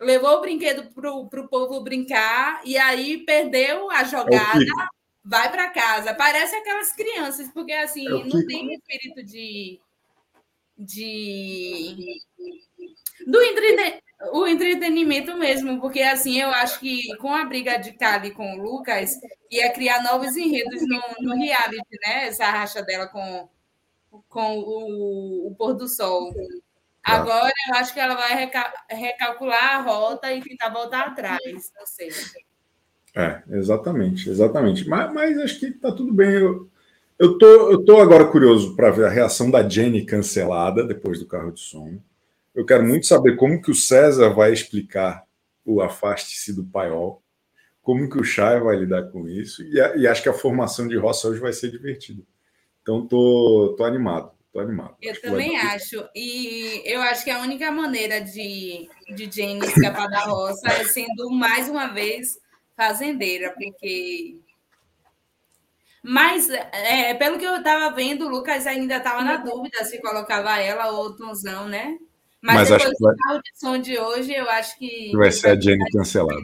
levou 0.00 0.38
o 0.38 0.40
brinquedo 0.40 0.92
pro, 0.94 1.28
pro 1.28 1.48
povo 1.48 1.80
brincar 1.82 2.60
e 2.64 2.76
aí 2.78 3.24
perdeu 3.24 3.90
a 3.90 4.04
jogada, 4.04 4.58
Kiko. 4.60 4.88
vai 5.24 5.50
para 5.50 5.70
casa. 5.70 6.14
Parece 6.14 6.54
aquelas 6.56 6.92
crianças, 6.92 7.48
porque 7.52 7.72
assim, 7.72 8.06
É 8.06 8.24
não 8.24 8.46
tem 8.46 8.72
espírito 8.74 9.22
de 9.24 9.80
de 10.76 12.20
do 13.26 13.40
o 14.32 14.46
entretenimento 14.46 15.36
mesmo, 15.36 15.80
porque 15.80 16.00
assim, 16.00 16.40
eu 16.40 16.50
acho 16.50 16.80
que 16.80 17.16
com 17.18 17.32
a 17.34 17.44
briga 17.44 17.76
de 17.78 17.92
Kali 17.92 18.30
com 18.32 18.58
o 18.58 18.62
Lucas 18.62 19.12
ia 19.50 19.72
criar 19.72 20.02
novos 20.02 20.36
enredos 20.36 20.82
no, 20.86 21.00
no 21.28 21.36
reality, 21.36 21.98
né? 22.06 22.28
Essa 22.28 22.46
racha 22.50 22.82
dela 22.82 23.06
com 23.08 23.48
com 24.28 24.58
o, 24.60 25.48
o 25.48 25.54
pôr 25.56 25.74
do 25.74 25.88
sol. 25.88 26.32
Agora 27.04 27.52
eu 27.68 27.74
acho 27.76 27.94
que 27.94 28.00
ela 28.00 28.14
vai 28.14 28.34
reca- 28.34 28.72
recalcular 28.90 29.76
a 29.76 29.82
rota 29.82 30.32
e 30.32 30.42
tentar 30.42 30.70
voltar 30.70 31.08
atrás. 31.08 31.72
Não 31.78 31.86
sei. 31.86 32.10
É, 33.14 33.42
exatamente, 33.50 34.28
exatamente. 34.28 34.88
Mas, 34.88 35.12
mas 35.12 35.38
acho 35.38 35.60
que 35.60 35.70
tá 35.72 35.92
tudo 35.92 36.12
bem. 36.12 36.32
Eu, 36.34 36.68
eu, 37.18 37.38
tô, 37.38 37.46
eu 37.72 37.84
tô 37.84 38.00
agora 38.00 38.26
curioso 38.26 38.74
para 38.74 38.90
ver 38.90 39.06
a 39.06 39.10
reação 39.10 39.50
da 39.50 39.68
Jenny 39.68 40.04
cancelada 40.04 40.84
depois 40.84 41.20
do 41.20 41.26
carro 41.26 41.52
de 41.52 41.60
som. 41.60 41.98
Eu 42.54 42.64
quero 42.64 42.84
muito 42.84 43.06
saber 43.06 43.36
como 43.36 43.60
que 43.60 43.70
o 43.70 43.74
César 43.74 44.30
vai 44.30 44.52
explicar 44.52 45.24
o 45.64 45.80
afaste-se 45.80 46.52
do 46.52 46.64
paiol, 46.64 47.22
como 47.82 48.08
que 48.08 48.18
o 48.18 48.24
Chay 48.24 48.60
vai 48.60 48.76
lidar 48.76 49.10
com 49.10 49.28
isso, 49.28 49.62
e, 49.62 49.76
e 49.98 50.06
acho 50.06 50.22
que 50.22 50.28
a 50.28 50.34
formação 50.34 50.86
de 50.86 50.96
roça 50.96 51.28
hoje 51.28 51.40
vai 51.40 51.52
ser 51.52 51.70
divertida. 51.70 52.22
Então 52.82 53.06
tô, 53.06 53.74
tô 53.76 53.84
animado, 53.84 54.30
tô 54.52 54.60
animado. 54.60 54.96
Eu 55.00 55.12
Acho 55.12 55.22
também 55.22 55.56
acho. 55.56 56.08
E 56.14 56.82
eu 56.84 57.00
acho 57.00 57.24
que 57.24 57.30
a 57.30 57.40
única 57.40 57.70
maneira 57.70 58.20
de, 58.20 58.88
de 59.14 59.30
Jane 59.30 59.66
escapar 59.66 60.08
da 60.08 60.20
roça 60.20 60.68
é 60.68 60.84
sendo 60.84 61.30
mais 61.30 61.68
uma 61.68 61.88
vez 61.88 62.38
fazendeira, 62.76 63.52
porque. 63.52 64.38
Mas, 66.02 66.50
é, 66.50 67.14
pelo 67.14 67.38
que 67.38 67.46
eu 67.46 67.56
estava 67.56 67.94
vendo, 67.94 68.26
o 68.26 68.28
Lucas 68.28 68.66
ainda 68.66 68.98
estava 68.98 69.24
na 69.24 69.38
dúvida 69.38 69.82
se 69.84 69.98
colocava 70.02 70.60
ela 70.60 70.90
ou 70.90 71.06
o 71.06 71.16
Tonzão, 71.16 71.66
né? 71.66 71.98
Mas, 72.44 72.68
Mas 72.68 72.72
acho 72.72 72.90
que 72.90 73.02
vai- 73.02 73.14
carro 73.16 73.78
de 73.78 73.98
hoje, 73.98 74.34
eu 74.34 74.50
acho 74.50 74.78
que. 74.78 75.12
vai 75.16 75.32
ser 75.32 75.48
a 75.48 75.58
Jenny 75.58 75.82
cancelada. 75.90 76.42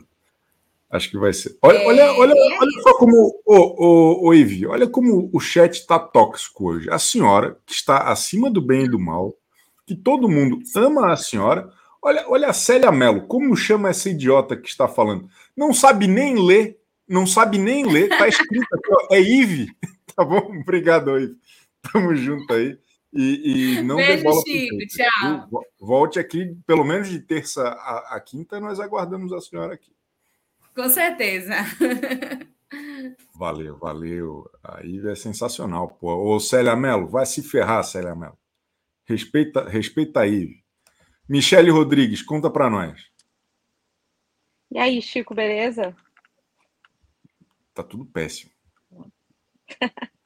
Acho 0.89 1.11
que 1.11 1.19
vai 1.19 1.31
ser. 1.31 1.59
Olha, 1.61 1.77
É, 1.77 1.87
olha, 1.87 2.13
olha, 2.15 2.33
é 2.33 2.59
olha 2.59 2.83
só 2.83 2.95
como. 2.95 3.39
Ô, 3.45 3.55
ô, 3.55 4.29
ô, 4.29 4.35
Ivi, 4.35 4.67
olha 4.67 4.89
como 4.89 5.29
o 5.31 5.39
chat 5.39 5.75
está 5.75 5.99
tóxico 5.99 6.71
hoje. 6.71 6.89
A 6.91 6.99
senhora, 6.99 7.59
que 7.67 7.75
está 7.75 8.11
acima 8.11 8.51
do 8.51 8.63
bem 8.63 8.85
e 8.85 8.89
do 8.89 8.99
mal, 8.99 9.35
que 9.87 9.95
todo 9.95 10.27
mundo 10.27 10.59
ama 10.75 11.13
a 11.13 11.17
senhora. 11.17 11.71
Olha, 12.03 12.25
olha 12.29 12.49
a 12.49 12.53
Célia 12.55 12.91
Mello, 12.91 13.27
como 13.27 13.55
chama 13.55 13.91
essa 13.91 14.09
idiota 14.09 14.57
que 14.57 14.71
está 14.71 14.89
falando? 14.89 15.29
Não 15.55 15.75
sabe 15.75 16.07
nem 16.07 16.35
ler, 16.43 16.79
não 17.07 17.27
sabe 17.27 17.59
nem 17.59 17.85
ler. 17.85 18.09
Tá 18.17 18.27
escrito 18.27 18.67
aqui, 18.73 18.89
ó, 18.91 19.15
é 19.15 19.21
Ive. 19.21 19.69
Tá 20.17 20.25
bom? 20.25 20.39
Obrigado, 20.63 21.17
Ive. 21.19 21.37
Tamo 21.93 22.17
junto 22.17 22.53
aí. 22.55 22.77
E, 23.13 23.79
e 23.79 23.83
não 23.83 23.97
dê 23.97 24.07
Beijo, 24.07 24.23
bola 24.25 24.43
Chico. 24.47 24.77
Tchau. 24.87 25.49
viu? 25.51 25.61
Volte 25.81 26.19
aqui, 26.19 26.57
pelo 26.67 26.85
menos 26.85 27.09
de 27.09 27.21
terça 27.21 27.69
a, 27.69 28.17
a 28.17 28.21
quinta, 28.21 28.61
nós 28.61 28.79
aguardamos 28.79 29.33
a 29.33 29.41
senhora 29.41 29.75
aqui. 29.75 29.93
Com 30.75 30.89
certeza. 30.89 31.55
Valeu, 33.35 33.77
valeu. 33.79 34.49
A 34.63 34.85
Ive 34.85 35.11
é 35.11 35.15
sensacional, 35.15 35.89
pô. 35.89 36.15
Ô, 36.15 36.39
Célia 36.39 36.77
Mello, 36.77 37.09
vai 37.09 37.27
se 37.27 37.43
ferrar, 37.43 37.83
Célia 37.83 38.15
Mello. 38.15 38.39
Respeita, 39.05 39.69
respeita 39.69 40.21
a 40.21 40.27
Ive. 40.27 40.63
Michele 41.29 41.71
Rodrigues, 41.71 42.23
conta 42.23 42.51
pra 42.51 42.71
nós. 42.71 43.11
E 44.71 44.79
aí, 44.79 45.03
Chico, 45.03 45.35
beleza? 45.35 45.97
Tá 47.75 47.83
tudo 47.83 48.05
péssimo. 48.05 48.53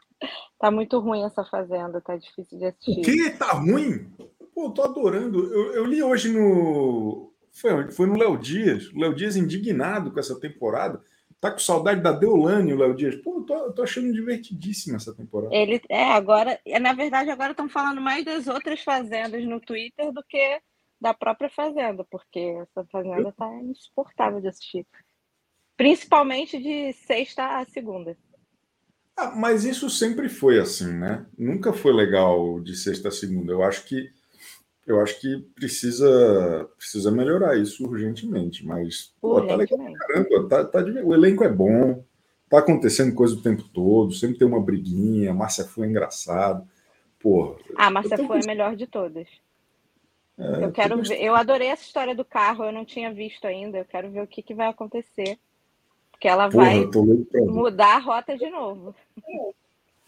Tá 0.64 0.70
muito 0.70 0.98
ruim 0.98 1.22
essa 1.22 1.44
fazenda, 1.44 2.00
tá 2.00 2.16
difícil 2.16 2.59
de 2.59 2.64
assistir. 2.64 3.00
O 3.00 3.03
quê? 3.03 3.29
Tá 3.38 3.53
ruim? 3.53 4.11
Pô, 4.55 4.70
tô 4.70 4.83
adorando. 4.83 5.53
Eu, 5.53 5.74
eu 5.74 5.85
li 5.85 6.03
hoje 6.03 6.33
no. 6.33 7.35
Foi, 7.53 7.92
foi 7.92 8.07
no 8.07 8.16
Léo 8.16 8.38
Dias. 8.38 8.90
O 8.94 8.98
Léo 8.98 9.14
Dias 9.14 9.37
indignado 9.37 10.11
com 10.11 10.18
essa 10.18 10.40
temporada. 10.40 11.05
Tá 11.38 11.50
com 11.50 11.59
saudade 11.59 12.00
da 12.00 12.12
Deolane, 12.12 12.72
o 12.72 12.79
Léo 12.79 12.94
Dias. 12.94 13.14
Pô, 13.16 13.40
eu 13.40 13.42
tô, 13.42 13.55
eu 13.55 13.72
tô 13.74 13.83
achando 13.83 14.11
divertidíssima 14.11 14.96
essa 14.96 15.14
temporada. 15.14 15.55
Ele 15.55 15.83
é 15.87 16.12
agora, 16.12 16.59
é, 16.64 16.81
na 16.81 16.94
verdade, 16.94 17.29
agora 17.29 17.50
estão 17.50 17.68
falando 17.68 18.00
mais 18.00 18.24
das 18.24 18.46
outras 18.46 18.81
fazendas 18.81 19.44
no 19.44 19.61
Twitter 19.61 20.11
do 20.12 20.24
que 20.27 20.62
da 20.98 21.12
própria 21.12 21.50
fazenda, 21.50 22.07
porque 22.11 22.38
essa 22.38 22.87
fazenda 22.90 23.31
tá 23.33 23.55
insuportável 23.64 24.40
de 24.40 24.48
assistir. 24.48 24.87
Principalmente 25.77 26.59
de 26.59 26.94
sexta 26.94 27.59
a 27.59 27.66
segunda. 27.66 28.16
Ah, 29.16 29.31
mas 29.35 29.64
isso 29.64 29.88
sempre 29.88 30.29
foi 30.29 30.59
assim, 30.59 30.92
né? 30.92 31.24
Nunca 31.38 31.72
foi 31.72 31.92
legal 31.92 32.61
de 32.61 32.77
sexta 32.77 33.09
a 33.09 33.12
segunda. 33.12 33.53
Eu 33.53 33.62
acho 33.62 33.85
que 33.85 34.11
eu 34.87 35.00
acho 35.00 35.19
que 35.21 35.38
precisa 35.54 36.69
precisa 36.77 37.10
melhorar 37.10 37.56
isso 37.56 37.87
urgentemente. 37.88 38.67
Mas 38.67 39.15
pô, 39.21 39.40
tá 39.40 39.54
legal 39.56 39.79
caramba. 39.94 40.48
Tá, 40.48 40.65
tá 40.65 40.79
o 41.04 41.15
elenco 41.15 41.44
é 41.44 41.48
bom. 41.48 42.04
Tá 42.50 42.58
acontecendo 42.58 43.15
coisa 43.15 43.35
o 43.35 43.42
tempo 43.42 43.62
todo. 43.73 44.12
Sempre 44.12 44.38
tem 44.38 44.46
uma 44.46 44.60
briguinha. 44.60 45.33
Márcia 45.33 45.65
Fu 45.65 45.85
é 45.85 45.87
engraçado. 45.88 46.69
Pô, 47.21 47.56
Ah, 47.77 47.90
Márcia 47.90 48.17
foi 48.17 48.38
a 48.38 48.40
com- 48.40 48.46
melhor 48.46 48.77
de 48.77 48.87
todas. 48.87 49.27
é, 50.38 50.65
Eu 50.65 50.73
quero 50.73 51.00
ver, 51.02 51.23
eu 51.23 51.35
adorei 51.35 51.69
essa 51.69 51.83
história 51.85 52.15
do 52.15 52.25
carro, 52.25 52.65
eu 52.65 52.73
não 52.73 52.85
tinha 52.85 53.12
visto 53.15 53.46
ainda. 53.46 53.79
Eu 53.79 53.85
quero 53.85 54.10
ver 54.10 54.23
o 54.23 54.27
que, 54.27 54.42
que 54.42 54.54
vai 54.54 54.67
acontecer. 54.69 55.38
Porque 56.25 56.29
ela 56.29 56.48
Porra, 56.48 56.64
vai 56.64 56.87
mudar 57.46 57.96
a 57.96 57.98
rota 57.98 58.35
de 58.35 58.48
novo. 58.48 58.94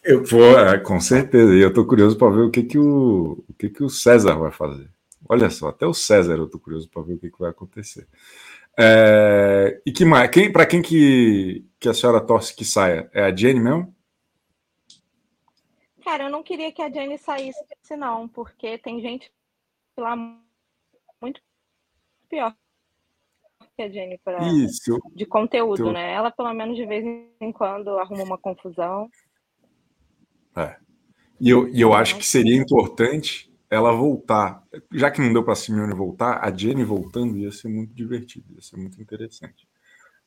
Eu 0.02 0.24
vou, 0.24 0.58
é, 0.58 0.78
com 0.78 0.98
certeza. 0.98 1.54
E 1.54 1.60
eu 1.60 1.70
tô 1.70 1.84
curioso 1.84 2.16
para 2.16 2.30
ver 2.30 2.40
o 2.40 2.50
que 2.50 2.62
que 2.62 2.78
o, 2.78 3.44
o 3.46 3.52
que 3.52 3.68
que 3.68 3.84
o 3.84 3.90
César 3.90 4.34
vai 4.36 4.50
fazer. 4.50 4.88
Olha 5.28 5.50
só, 5.50 5.68
até 5.68 5.86
o 5.86 5.92
César 5.92 6.38
eu 6.38 6.48
tô 6.48 6.58
curioso 6.58 6.88
para 6.88 7.02
ver 7.02 7.14
o 7.14 7.18
que 7.18 7.30
que 7.30 7.38
vai 7.38 7.50
acontecer. 7.50 8.08
É, 8.78 9.78
e 9.84 9.92
que 9.92 10.06
mais? 10.06 10.30
Quem, 10.30 10.50
para 10.50 10.64
quem 10.64 10.80
que, 10.80 11.62
que 11.78 11.86
a 11.86 11.92
senhora 11.92 12.22
torce 12.22 12.56
que 12.56 12.64
saia? 12.64 13.10
É 13.12 13.22
a 13.22 13.36
Jenny 13.36 13.60
mesmo? 13.60 13.94
Cara, 16.02 16.24
eu 16.24 16.30
não 16.30 16.42
queria 16.42 16.72
que 16.72 16.80
a 16.80 16.88
Jenny 16.88 17.18
saísse, 17.18 17.62
não, 17.94 18.26
porque 18.26 18.78
tem 18.78 19.02
gente 19.02 19.30
lá 19.98 20.16
muito 21.20 21.42
pior 22.30 22.54
que 23.76 23.82
a 23.82 23.88
Jenny 23.88 24.18
Isso. 24.64 24.98
de 25.14 25.26
conteúdo, 25.26 25.76
Teu- 25.76 25.92
né? 25.92 26.12
Ela, 26.12 26.30
pelo 26.30 26.52
menos, 26.54 26.76
de 26.76 26.86
vez 26.86 27.04
em 27.40 27.52
quando, 27.52 27.98
arruma 27.98 28.24
uma 28.24 28.38
confusão. 28.38 29.10
É. 30.56 30.76
E 31.38 31.50
eu, 31.50 31.68
e 31.68 31.80
eu 31.80 31.92
acho 31.92 32.16
que 32.16 32.24
seria 32.24 32.56
importante 32.56 33.52
ela 33.68 33.92
voltar. 33.92 34.62
Já 34.92 35.10
que 35.10 35.20
não 35.20 35.32
deu 35.32 35.44
para 35.44 35.52
a 35.52 35.56
Simeone 35.56 35.94
voltar, 35.94 36.42
a 36.42 36.50
Jenny 36.50 36.82
voltando 36.82 37.36
ia 37.36 37.52
ser 37.52 37.68
muito 37.68 37.92
divertido, 37.92 38.54
ia 38.54 38.62
ser 38.62 38.76
muito 38.78 39.00
interessante. 39.00 39.68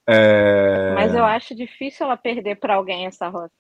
É, 0.06 0.94
Mas 0.96 1.16
eu 1.16 1.24
acho 1.24 1.56
difícil 1.56 2.06
ela 2.06 2.18
perder 2.18 2.60
para 2.60 2.76
alguém 2.76 3.08
essa 3.08 3.28
rota. 3.28 3.52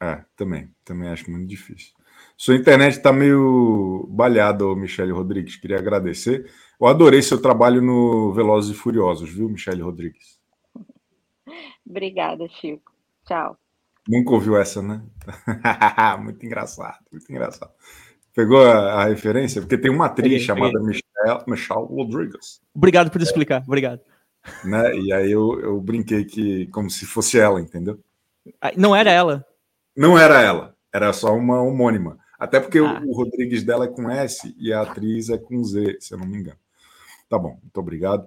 É, 0.00 0.24
também. 0.36 0.70
Também 0.84 1.08
acho 1.08 1.28
muito 1.30 1.48
difícil. 1.48 1.92
Sua 2.36 2.54
internet 2.54 2.92
está 2.96 3.12
meio 3.12 4.06
balhada, 4.10 4.64
Michele 4.76 5.12
Rodrigues. 5.12 5.56
Queria 5.56 5.78
agradecer. 5.78 6.50
Eu 6.80 6.86
adorei 6.86 7.22
seu 7.22 7.40
trabalho 7.40 7.80
no 7.80 8.32
Velozes 8.34 8.70
e 8.70 8.74
Furiosos, 8.78 9.30
viu, 9.30 9.48
Michele 9.48 9.82
Rodrigues? 9.82 10.38
Obrigada, 11.88 12.46
Chico. 12.48 12.92
Tchau. 13.26 13.56
Nunca 14.08 14.32
ouviu 14.32 14.56
essa, 14.56 14.82
né? 14.82 15.02
muito 16.22 16.44
engraçado, 16.44 16.98
muito 17.10 17.30
engraçado. 17.30 17.72
Pegou 18.34 18.62
a, 18.62 19.02
a 19.02 19.04
referência? 19.06 19.60
Porque 19.60 19.78
tem 19.78 19.90
uma 19.90 20.06
atriz 20.06 20.28
Peguei, 20.28 20.38
chamada 20.44 20.72
peguei. 20.72 20.86
Michelle, 20.86 21.44
Michelle 21.46 21.86
Rodrigues. 21.86 22.60
Obrigado 22.74 23.10
por 23.10 23.20
explicar, 23.22 23.62
obrigado. 23.66 24.00
Né? 24.64 24.96
E 24.98 25.12
aí 25.12 25.32
eu, 25.32 25.58
eu 25.60 25.80
brinquei 25.80 26.24
que 26.24 26.66
como 26.68 26.88
se 26.90 27.04
fosse 27.06 27.38
ela, 27.38 27.60
entendeu? 27.60 27.98
Ah, 28.60 28.70
Não 28.76 28.94
era 28.94 29.10
ela. 29.10 29.44
Não 29.96 30.16
era 30.18 30.40
ela, 30.40 30.76
era 30.92 31.12
só 31.12 31.34
uma 31.34 31.60
homônima. 31.62 32.18
Até 32.38 32.60
porque 32.60 32.78
o- 32.80 32.86
Ah. 32.86 33.02
o, 33.04 33.16
Rodrigues 33.16 33.64
dela 33.64 33.86
é 33.86 33.88
com 33.88 34.08
S 34.10 34.54
e 34.58 34.72
a 34.72 34.82
atriz 34.82 35.30
é 35.30 35.38
com 35.38 35.64
Z, 35.64 35.96
se 36.00 36.12
eu 36.14 36.18
não 36.18 36.26
me 36.26 36.36
engano. 36.38 36.58
Tá 37.28 37.38
bom, 37.38 37.58
muito 37.62 37.78
obrigado. 37.78 38.26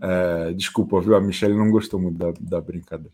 É, 0.00 0.52
desculpa, 0.52 1.00
viu? 1.00 1.14
A 1.16 1.20
Michelle 1.20 1.56
não 1.56 1.70
gostou 1.70 2.00
muito 2.00 2.18
da, 2.18 2.32
da 2.40 2.60
brincadeira. 2.60 3.12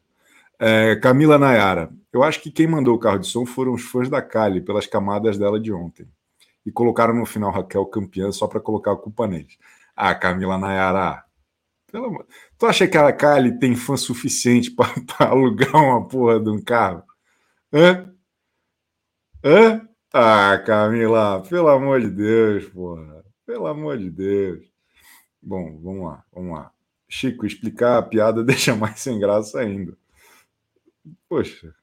É, 0.60 0.96
Camila 0.96 1.38
Nayara, 1.38 1.90
eu 2.12 2.22
acho 2.22 2.40
que 2.42 2.50
quem 2.50 2.66
mandou 2.66 2.94
o 2.94 2.98
carro 2.98 3.18
de 3.18 3.26
som 3.26 3.46
foram 3.46 3.74
os 3.74 3.82
fãs 3.82 4.08
da 4.08 4.22
Kali 4.22 4.60
pelas 4.60 4.86
camadas 4.86 5.38
dela 5.38 5.60
de 5.60 5.72
ontem. 5.72 6.06
E 6.66 6.72
colocaram 6.72 7.14
no 7.14 7.26
final 7.26 7.52
Raquel 7.52 7.86
campeã 7.86 8.32
só 8.32 8.46
para 8.48 8.60
colocar 8.60 8.92
a 8.92 8.96
culpa 8.96 9.26
neles. 9.28 9.58
Ah, 9.96 10.14
Camila 10.14 10.58
Nayara, 10.58 11.24
pelo 11.92 12.06
amor. 12.06 12.26
Tu 12.58 12.66
acha 12.66 12.88
que 12.88 12.98
a 12.98 13.12
Kali 13.12 13.58
tem 13.58 13.76
fã 13.76 13.96
suficiente 13.96 14.70
para 14.72 14.90
alugar 15.30 15.76
uma 15.76 16.06
porra 16.08 16.40
de 16.40 16.50
um 16.50 16.62
carro? 16.62 17.04
Hã? 17.72 18.12
Hã? 19.44 19.88
Ah, 20.12 20.58
Camila, 20.66 21.42
pelo 21.48 21.68
amor 21.68 22.00
de 22.00 22.10
Deus, 22.10 22.68
porra. 22.68 23.24
Pelo 23.46 23.66
amor 23.66 23.98
de 23.98 24.10
Deus. 24.10 24.71
Bom, 25.42 25.80
vamos 25.82 26.04
lá, 26.06 26.24
vamos 26.32 26.52
lá. 26.56 26.72
Chico, 27.08 27.44
explicar 27.44 27.98
a 27.98 28.02
piada 28.02 28.42
deixa 28.44 28.76
mais 28.76 29.00
sem 29.00 29.18
graça 29.18 29.60
ainda. 29.60 29.96
Poxa. 31.28 31.74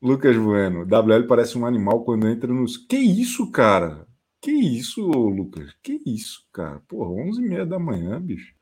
Lucas 0.00 0.36
Bueno, 0.36 0.82
WL 0.82 1.26
parece 1.26 1.58
um 1.58 1.66
animal 1.66 2.04
quando 2.04 2.28
entra 2.28 2.52
nos. 2.52 2.76
Que 2.76 2.96
isso, 2.96 3.50
cara? 3.50 4.06
Que 4.40 4.52
isso, 4.52 5.00
Lucas? 5.10 5.74
Que 5.82 6.00
isso, 6.06 6.46
cara? 6.52 6.80
Porra, 6.86 7.10
11h30 7.24 7.64
da 7.66 7.78
manhã, 7.78 8.20
bicho. 8.20 8.54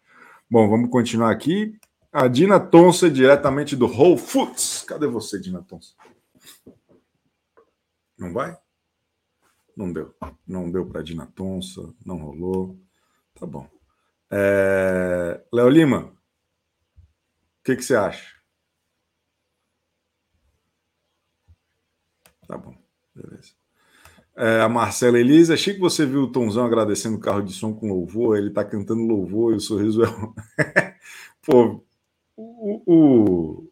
Bom, 0.50 0.68
vamos 0.68 0.88
continuar 0.88 1.30
aqui. 1.30 1.78
A 2.12 2.28
Dina 2.28 2.58
Tonsa, 2.60 3.10
diretamente 3.10 3.76
do 3.76 3.86
Whole 3.86 4.16
Foods. 4.16 4.84
Cadê 4.86 5.06
você, 5.06 5.38
Dina 5.38 5.62
Tonsa? 5.62 5.94
Não 8.16 8.32
vai? 8.32 8.56
Não 9.76 9.92
deu. 9.92 10.14
Não 10.46 10.70
deu 10.70 10.86
para 10.86 11.02
Dina 11.02 11.26
Tonsa, 11.26 11.92
não 12.06 12.18
rolou. 12.18 12.78
Tá 13.38 13.46
bom. 13.46 13.68
É... 14.30 15.44
Léo 15.52 15.68
Lima, 15.68 15.98
o 16.06 16.12
que, 17.64 17.76
que 17.76 17.82
você 17.82 17.94
acha? 17.96 18.34
Tá 22.46 22.56
bom, 22.56 22.74
beleza. 23.14 23.52
É, 24.36 24.60
a 24.62 24.68
Marcela 24.68 25.18
Elisa, 25.18 25.56
Chico, 25.56 25.80
você 25.80 26.04
viu 26.04 26.22
o 26.24 26.32
Tomzão 26.32 26.66
agradecendo 26.66 27.16
o 27.16 27.20
carro 27.20 27.42
de 27.42 27.52
som 27.52 27.72
com 27.72 27.88
louvor? 27.88 28.36
Ele 28.36 28.50
tá 28.50 28.64
cantando 28.64 29.02
louvor 29.02 29.52
e 29.52 29.56
o 29.56 29.60
sorriso 29.60 30.02
é. 30.04 30.08
Pô, 31.42 31.84
o, 32.36 32.82
o, 32.86 33.70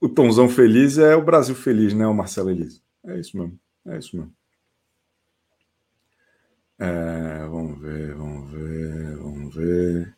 o 0.00 0.08
Tomzão 0.08 0.48
feliz 0.48 0.98
é 0.98 1.16
o 1.16 1.24
Brasil 1.24 1.54
feliz, 1.54 1.94
né, 1.94 2.06
o 2.06 2.14
Marcelo 2.14 2.50
Elisa? 2.50 2.80
É 3.06 3.18
isso 3.18 3.36
mesmo, 3.38 3.58
é 3.86 3.98
isso 3.98 4.16
mesmo. 4.16 4.32
É, 6.78 7.46
vamos 7.48 7.80
ver, 7.80 8.14
vamos 8.14 8.50
ver, 8.50 9.16
vamos 9.16 9.54
ver. 9.54 10.14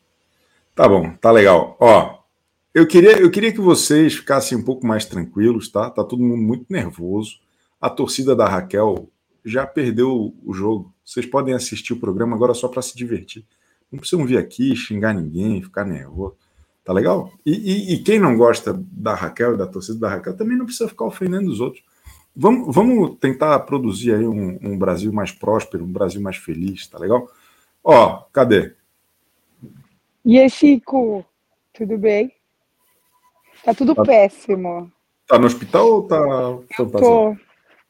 Tá 0.75 0.87
bom, 0.87 1.11
tá 1.15 1.31
legal. 1.31 1.75
Ó, 1.79 2.19
eu 2.73 2.87
queria, 2.87 3.19
eu 3.19 3.29
queria 3.31 3.51
que 3.51 3.59
vocês 3.61 4.13
ficassem 4.15 4.57
um 4.57 4.63
pouco 4.63 4.85
mais 4.85 5.05
tranquilos, 5.05 5.69
tá? 5.69 5.89
Tá 5.89 6.03
todo 6.03 6.21
mundo 6.23 6.41
muito 6.41 6.65
nervoso. 6.69 7.39
A 7.79 7.89
torcida 7.89 8.35
da 8.35 8.47
Raquel 8.47 9.09
já 9.43 9.65
perdeu 9.65 10.35
o 10.43 10.53
jogo. 10.53 10.93
Vocês 11.03 11.25
podem 11.25 11.53
assistir 11.53 11.93
o 11.93 11.99
programa 11.99 12.35
agora 12.35 12.53
só 12.53 12.67
para 12.67 12.81
se 12.81 12.95
divertir. 12.95 13.43
Não 13.91 13.99
precisam 13.99 14.25
vir 14.25 14.37
aqui 14.37 14.75
xingar 14.75 15.13
ninguém, 15.13 15.61
ficar 15.63 15.83
nervoso. 15.83 16.35
Tá 16.85 16.93
legal? 16.93 17.31
E, 17.45 17.51
e- 17.51 17.93
e 17.95 18.03
quem 18.03 18.19
não 18.19 18.37
gosta 18.37 18.73
da 18.91 19.13
Raquel 19.13 19.57
da 19.57 19.67
torcida 19.67 19.99
da 19.99 20.09
Raquel 20.09 20.37
também 20.37 20.57
não 20.57 20.65
precisa 20.65 20.87
ficar 20.89 21.05
ofendendo 21.05 21.49
os 21.51 21.59
outros. 21.59 21.83
Vamos, 22.35 22.73
vamos 22.73 23.17
tentar 23.19 23.59
produzir 23.61 24.13
aí 24.13 24.25
um, 24.25 24.57
um 24.61 24.77
Brasil 24.77 25.11
mais 25.11 25.31
próspero, 25.31 25.83
um 25.83 25.91
Brasil 25.91 26.21
mais 26.21 26.37
feliz, 26.37 26.87
tá 26.87 26.97
legal? 26.97 27.27
Ó, 27.83 28.23
cadê? 28.31 28.73
E 30.23 30.39
aí, 30.39 30.49
Chico? 30.49 31.25
Tudo 31.73 31.97
bem? 31.97 32.33
Tá 33.63 33.73
tudo 33.73 33.95
Tá- 33.95 34.03
péssimo. 34.05 34.91
Tá 35.27 35.39
no 35.39 35.45
hospital 35.45 35.87
ou 35.87 36.07
tá 36.07 36.19
fantasia? 36.75 37.09
Tô, 37.09 37.37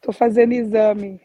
tô 0.02 0.12
fazendo 0.14 0.54
exame. 0.54 1.20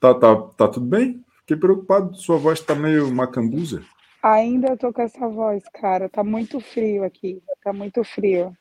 Tá, 0.00 0.14
tá, 0.14 0.36
tá 0.56 0.68
tudo 0.68 0.86
bem? 0.86 1.24
Fiquei 1.40 1.56
preocupado, 1.56 2.14
sua 2.16 2.36
voz 2.36 2.60
tá 2.60 2.74
meio 2.74 3.10
macambuza. 3.12 3.84
Ainda 4.22 4.76
tô 4.76 4.92
com 4.92 5.02
essa 5.02 5.28
voz, 5.28 5.62
cara. 5.72 6.08
Tá 6.08 6.24
muito 6.24 6.58
frio 6.60 7.04
aqui. 7.04 7.40
Tá 7.62 7.72
muito 7.72 8.02
frio. 8.02 8.56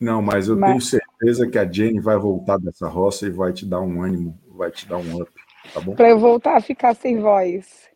Não, 0.00 0.22
mas 0.22 0.48
eu 0.48 0.56
Mas- 0.56 0.70
tenho 0.70 0.80
certeza 0.80 1.46
que 1.48 1.58
a 1.58 1.70
Jenny 1.70 2.00
vai 2.00 2.16
voltar 2.16 2.58
dessa 2.58 2.88
roça 2.88 3.26
e 3.26 3.30
vai 3.30 3.52
te 3.52 3.66
dar 3.66 3.80
um 3.80 4.02
ânimo, 4.02 4.38
vai 4.48 4.70
te 4.70 4.88
dar 4.88 4.96
um 4.96 5.20
up, 5.20 5.30
tá 5.74 5.80
bom? 5.80 5.94
Pra 5.94 6.08
eu 6.08 6.18
voltar 6.18 6.56
a 6.56 6.60
ficar 6.60 6.94
sem 6.94 7.20
voz. 7.20 7.88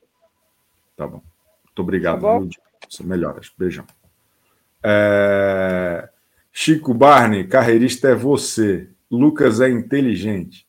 Tá 0.97 1.07
bom. 1.07 1.23
Muito 1.65 1.79
obrigado, 1.83 2.21
Tá 2.21 2.39
bom? 2.39 2.49
melhoras. 3.03 3.51
Beijão. 3.59 3.87
É, 4.83 6.09
Chico 6.53 6.93
Barney, 6.93 7.47
carreirista 7.49 8.09
é 8.09 8.15
você. 8.15 8.89
Lucas 9.11 9.61
é 9.61 9.71
inteligente. 9.71 10.69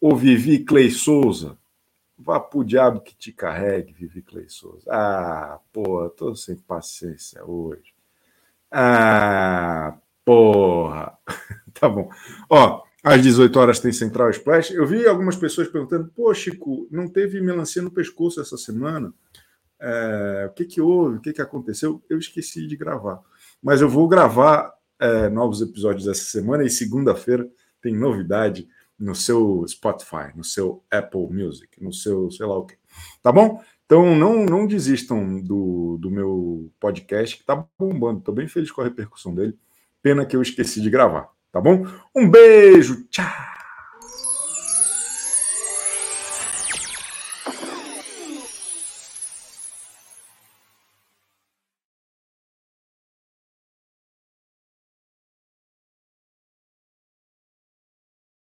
O 0.00 0.14
Vivi 0.14 0.58
Clay 0.64 0.90
Souza. 0.90 1.56
Vá 2.18 2.38
pro 2.38 2.64
diabo 2.64 3.00
que 3.00 3.14
te 3.16 3.32
carregue, 3.32 3.92
Vivi 3.92 4.20
Clay 4.22 4.48
Souza. 4.48 4.84
Ah, 4.90 5.58
pô, 5.72 6.08
tô 6.10 6.34
sem 6.36 6.56
paciência 6.56 7.44
hoje. 7.44 7.94
Ah, 8.70 9.96
porra. 10.26 11.16
tá 11.72 11.88
bom. 11.88 12.10
Ó, 12.50 12.82
às 13.02 13.22
18 13.22 13.56
horas 13.58 13.78
tem 13.78 13.92
Central 13.92 14.30
Splash. 14.30 14.72
Eu 14.72 14.84
vi 14.84 15.06
algumas 15.06 15.36
pessoas 15.36 15.68
perguntando: 15.68 16.10
pô, 16.14 16.34
Chico, 16.34 16.88
não 16.90 17.08
teve 17.08 17.40
melancia 17.40 17.80
no 17.80 17.90
pescoço 17.90 18.40
essa 18.40 18.56
semana? 18.58 19.14
É, 19.80 20.48
o 20.50 20.54
que, 20.54 20.64
que 20.64 20.80
houve? 20.80 21.18
O 21.18 21.20
que, 21.20 21.32
que 21.32 21.40
aconteceu? 21.40 22.02
Eu 22.10 22.18
esqueci 22.18 22.66
de 22.66 22.76
gravar. 22.76 23.20
Mas 23.62 23.80
eu 23.80 23.88
vou 23.88 24.08
gravar 24.08 24.74
é, 24.98 25.28
novos 25.28 25.62
episódios 25.62 26.08
essa 26.08 26.24
semana 26.24 26.64
e 26.64 26.70
segunda-feira 26.70 27.48
tem 27.80 27.94
novidade 27.94 28.68
no 28.98 29.14
seu 29.14 29.64
Spotify, 29.68 30.34
no 30.34 30.42
seu 30.42 30.82
Apple 30.90 31.28
Music, 31.30 31.82
no 31.82 31.92
seu 31.92 32.30
sei 32.30 32.46
lá 32.46 32.56
o 32.58 32.64
quê. 32.64 32.76
Tá 33.22 33.30
bom? 33.30 33.62
Então 33.84 34.16
não, 34.16 34.44
não 34.44 34.66
desistam 34.66 35.40
do, 35.40 35.96
do 36.00 36.10
meu 36.10 36.72
podcast, 36.80 37.36
que 37.36 37.44
tá 37.44 37.64
bombando. 37.78 38.20
Tô 38.20 38.32
bem 38.32 38.48
feliz 38.48 38.72
com 38.72 38.80
a 38.80 38.84
repercussão 38.84 39.32
dele. 39.32 39.56
Pena 40.06 40.24
que 40.24 40.36
eu 40.36 40.40
esqueci 40.40 40.80
de 40.80 40.88
gravar, 40.88 41.30
tá 41.50 41.60
bom? 41.60 41.84
Um 42.14 42.30
beijo, 42.30 43.08
tchau! 43.10 43.55